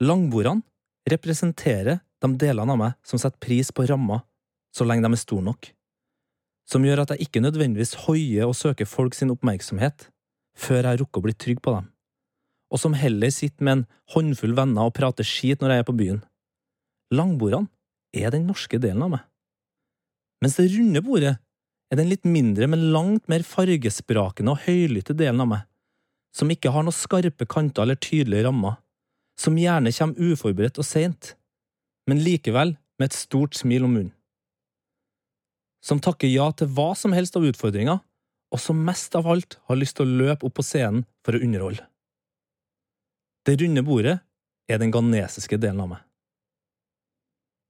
Langbordene 0.01 0.65
representerer 1.11 2.01
de 2.21 2.31
delene 2.41 2.73
av 2.73 2.81
meg 2.81 2.97
som 3.05 3.21
setter 3.21 3.41
pris 3.43 3.69
på 3.73 3.85
rammer, 3.89 4.23
så 4.73 4.87
lenge 4.87 5.05
de 5.05 5.13
er 5.13 5.21
store 5.21 5.45
nok, 5.45 5.69
som 6.71 6.85
gjør 6.87 7.03
at 7.03 7.13
jeg 7.13 7.27
ikke 7.27 7.43
nødvendigvis 7.43 7.97
hoier 8.07 8.49
og 8.49 8.57
søker 8.57 8.89
folk 8.89 9.17
sin 9.17 9.33
oppmerksomhet 9.35 10.07
før 10.57 10.89
jeg 10.89 11.01
rukker 11.03 11.21
å 11.21 11.27
bli 11.27 11.35
trygg 11.35 11.61
på 11.65 11.75
dem, 11.75 11.91
og 12.71 12.81
som 12.81 12.97
heller 12.97 13.33
sitter 13.35 13.67
med 13.67 13.77
en 13.77 13.87
håndfull 14.15 14.55
venner 14.57 14.89
og 14.89 14.95
prater 14.97 15.27
skit 15.27 15.61
når 15.61 15.75
jeg 15.75 15.85
er 15.85 15.89
på 15.89 15.97
byen. 16.01 16.21
Langbordene 17.13 17.69
er 18.17 18.33
den 18.33 18.47
norske 18.49 18.79
delen 18.81 19.05
av 19.05 19.15
meg. 19.17 19.25
Mens 20.41 20.57
det 20.57 20.71
runde 20.73 21.03
bordet 21.05 21.35
er 21.91 21.99
den 21.99 22.09
litt 22.09 22.25
mindre, 22.25 22.69
men 22.71 22.91
langt 22.95 23.27
mer 23.29 23.43
fargesprakende 23.45 24.55
og 24.55 24.63
høylytte 24.65 25.17
delen 25.19 25.43
av 25.43 25.51
meg, 25.51 25.67
som 26.33 26.51
ikke 26.53 26.71
har 26.73 26.87
noen 26.87 26.97
skarpe 26.97 27.49
kanter 27.51 27.85
eller 27.85 27.99
tydelige 27.99 28.47
rammer, 28.47 28.79
som 29.39 29.59
gjerne 29.59 29.93
kommer 29.95 30.33
uforberedt 30.33 30.81
og 30.81 30.87
seint, 30.87 31.35
men 32.09 32.23
likevel 32.25 32.75
med 32.99 33.11
et 33.11 33.17
stort 33.17 33.57
smil 33.59 33.87
om 33.87 33.95
munnen. 33.97 34.15
Som 35.81 36.01
takker 36.05 36.29
ja 36.29 36.51
til 36.53 36.69
hva 36.77 36.91
som 36.99 37.15
helst 37.17 37.39
av 37.39 37.47
utfordringer, 37.49 38.03
og 38.51 38.61
som 38.61 38.83
mest 38.85 39.15
av 39.17 39.29
alt 39.31 39.57
har 39.71 39.79
lyst 39.79 39.97
til 39.97 40.09
å 40.09 40.19
løpe 40.25 40.49
opp 40.49 40.59
på 40.59 40.67
scenen 40.67 41.07
for 41.25 41.37
å 41.37 41.41
underholde. 41.41 41.87
Det 43.47 43.57
runde 43.63 43.85
bordet 43.87 44.19
er 44.69 44.81
den 44.83 44.93
ghanesiske 44.93 45.57
delen 45.61 45.81
av 45.81 45.93
meg. 45.95 46.03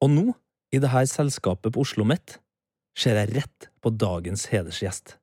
Og 0.01 0.11
nå, 0.11 0.27
i 0.73 0.81
dette 0.81 1.05
selskapet 1.13 1.75
på 1.75 1.85
Oslo 1.85 2.07
Met, 2.09 2.39
ser 2.99 3.21
jeg 3.21 3.35
rett 3.37 3.69
på 3.85 3.93
dagens 3.95 4.49
hedersgjest. 4.51 5.17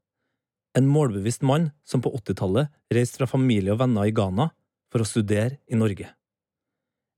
En 0.77 0.87
målbevisst 0.87 1.43
mann 1.45 1.71
som 1.87 2.03
på 2.05 2.11
80-tallet 2.19 2.69
reiste 2.93 3.19
fra 3.19 3.29
familie 3.29 3.73
og 3.73 3.81
venner 3.81 4.07
i 4.07 4.13
Ghana 4.15 4.51
for 4.93 5.03
å 5.03 5.09
studere 5.09 5.57
i 5.67 5.79
Norge. 5.79 6.11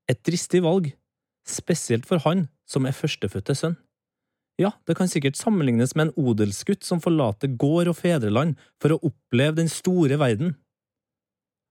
Et 0.09 0.17
dristig 0.25 0.63
valg, 0.65 0.89
spesielt 1.47 2.07
for 2.09 2.17
han 2.25 2.47
som 2.69 2.85
er 2.89 2.97
førstefødte 2.97 3.55
sønn. 3.57 3.77
Ja, 4.59 4.73
det 4.89 4.97
kan 4.99 5.07
sikkert 5.07 5.39
sammenlignes 5.39 5.93
med 5.95 6.07
en 6.07 6.15
odelsgutt 6.19 6.83
som 6.83 6.99
forlater 6.99 7.47
gård 7.61 7.87
og 7.87 7.95
fedreland 7.95 8.57
for 8.81 8.91
å 8.91 8.99
oppleve 9.07 9.55
den 9.61 9.69
store 9.71 10.17
verden. 10.19 10.57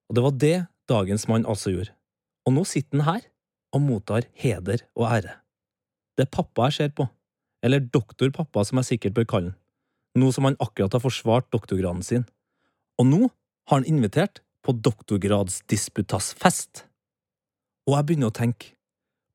Og 0.08 0.16
det 0.16 0.24
var 0.24 0.34
det 0.40 0.58
dagens 0.88 1.28
mann 1.28 1.44
altså 1.44 1.68
gjorde, 1.74 1.92
og 2.48 2.56
nå 2.56 2.64
sitter 2.64 2.96
han 3.02 3.08
her 3.10 3.26
og 3.76 3.84
mottar 3.84 4.24
heder 4.40 4.80
og 4.96 5.04
ære. 5.10 5.34
Det 6.16 6.24
er 6.24 6.32
pappa 6.32 6.70
jeg 6.70 6.76
ser 6.78 6.88
på, 6.96 7.04
eller 7.60 7.90
doktorpappa 7.92 8.64
som 8.64 8.80
jeg 8.80 8.88
sikkert 8.94 9.16
bør 9.18 9.28
kalle 9.34 9.52
han, 9.52 9.58
nå 10.16 10.32
som 10.32 10.48
han 10.48 10.56
akkurat 10.56 10.96
har 10.96 11.04
forsvart 11.04 11.52
doktorgraden 11.52 12.04
sin. 12.06 12.24
Og 12.98 13.06
nå 13.06 13.28
har 13.28 13.76
han 13.76 13.86
invitert 13.86 14.40
på 14.64 14.72
doktorgradsdisputasfest. 14.72 16.87
Og 17.88 17.94
jeg 17.96 18.04
begynner 18.04 18.28
å 18.28 18.36
tenke, 18.36 18.74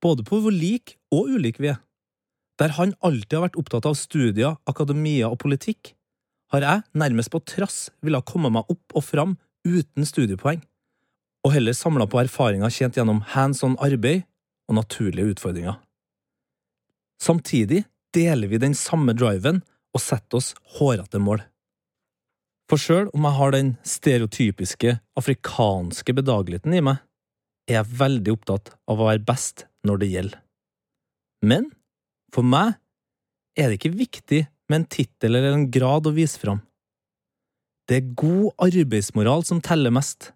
både 0.03 0.25
på 0.27 0.37
hvor 0.43 0.53
lik 0.53 0.97
og 1.13 1.31
ulik 1.33 1.57
vi 1.63 1.71
er. 1.73 1.79
Der 2.61 2.75
han 2.77 2.93
alltid 3.01 3.39
har 3.39 3.47
vært 3.47 3.57
opptatt 3.57 3.87
av 3.89 3.97
studier, 3.97 4.59
akademia 4.69 5.31
og 5.31 5.39
politikk, 5.41 5.95
har 6.53 6.61
jeg 6.61 6.83
nærmest 6.93 7.31
på 7.33 7.41
trass 7.49 7.87
villet 8.05 8.27
komme 8.29 8.51
meg 8.53 8.69
opp 8.69 8.93
og 8.93 9.05
fram 9.07 9.33
uten 9.65 10.05
studiepoeng, 10.05 10.61
og 11.43 11.55
heller 11.55 11.73
samla 11.73 12.05
på 12.05 12.21
erfaringer 12.21 12.69
tjent 12.71 12.99
gjennom 12.99 13.23
hands 13.33 13.63
on 13.65 13.73
arbeid 13.81 14.27
og 14.69 14.77
naturlige 14.77 15.33
utfordringer. 15.33 15.79
Samtidig 17.17 17.83
deler 18.13 18.51
vi 18.51 18.61
den 18.61 18.77
samme 18.77 19.15
driven 19.17 19.63
og 19.95 20.03
setter 20.03 20.39
oss 20.39 20.53
hårete 20.77 21.19
mål. 21.19 21.41
For 22.69 22.79
sjøl 22.79 23.09
om 23.15 23.25
jeg 23.25 23.37
har 23.39 23.55
den 23.55 23.73
stereotypiske 23.87 24.95
afrikanske 25.19 26.15
bedageligheten 26.15 26.77
i 26.77 26.83
meg, 26.85 27.01
er 27.69 27.79
jeg 27.79 27.97
veldig 27.99 28.33
opptatt 28.35 28.73
av 28.89 28.99
å 28.99 29.07
være 29.07 29.23
best 29.27 29.65
når 29.87 30.01
det 30.01 30.11
gjelder. 30.13 30.39
Men 31.43 31.69
for 32.33 32.47
meg 32.47 32.75
er 33.59 33.69
det 33.69 33.79
ikke 33.79 33.95
viktig 33.95 34.43
med 34.69 34.79
en 34.81 34.87
tittel 34.89 35.37
eller 35.37 35.55
en 35.55 35.67
grad 35.71 36.07
å 36.07 36.15
vise 36.15 36.39
fram. 36.41 36.61
Det 37.87 37.99
er 37.99 38.13
god 38.15 38.53
arbeidsmoral 38.63 39.43
som 39.47 39.61
teller 39.63 39.93
mest. 39.93 40.31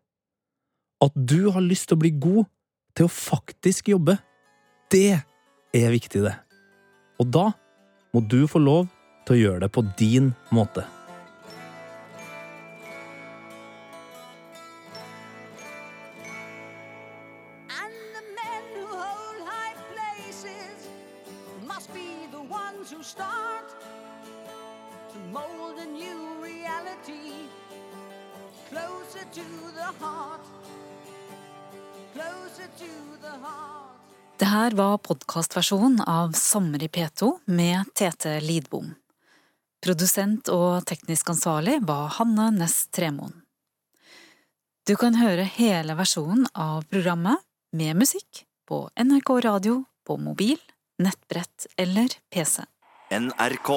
At 1.03 1.15
du 1.15 1.49
har 1.53 1.63
lyst 1.63 1.89
til 1.89 1.97
å 1.97 2.03
bli 2.03 2.11
god 2.11 2.49
til 2.97 3.07
å 3.07 3.13
faktisk 3.13 3.91
jobbe, 3.93 4.17
det 4.91 5.19
er 5.75 5.93
viktig, 5.93 6.23
det. 6.25 6.35
Og 7.21 7.31
da 7.31 7.49
må 8.13 8.23
du 8.25 8.43
få 8.49 8.61
lov 8.61 8.87
til 9.27 9.37
å 9.37 9.41
gjøre 9.41 9.65
det 9.65 9.73
på 9.75 9.83
din 9.99 10.31
måte. 10.55 10.85
Podkastversjonen 35.07 36.01
av 36.01 36.31
Sommer 36.31 36.83
i 36.83 36.87
P2 36.87 37.39
med 37.45 37.83
Tete 37.93 38.39
Lidbom. 38.41 38.89
Produsent 39.83 40.49
og 40.51 40.83
teknisk 40.89 41.29
ansvarlig 41.31 41.77
var 41.87 42.09
Hanne 42.17 42.49
Næss 42.51 42.89
Tremoen. 42.91 43.31
Du 44.87 44.95
kan 44.99 45.15
høre 45.19 45.47
hele 45.55 45.95
versjonen 45.99 46.47
av 46.51 46.83
programmet 46.91 47.39
med 47.71 47.95
musikk 48.03 48.43
på 48.67 48.83
NRK 48.99 49.31
radio, 49.47 49.81
på 50.07 50.19
mobil, 50.19 50.59
nettbrett 50.99 51.69
eller 51.79 52.11
PC. 52.33 52.67
NRK. 53.11 53.71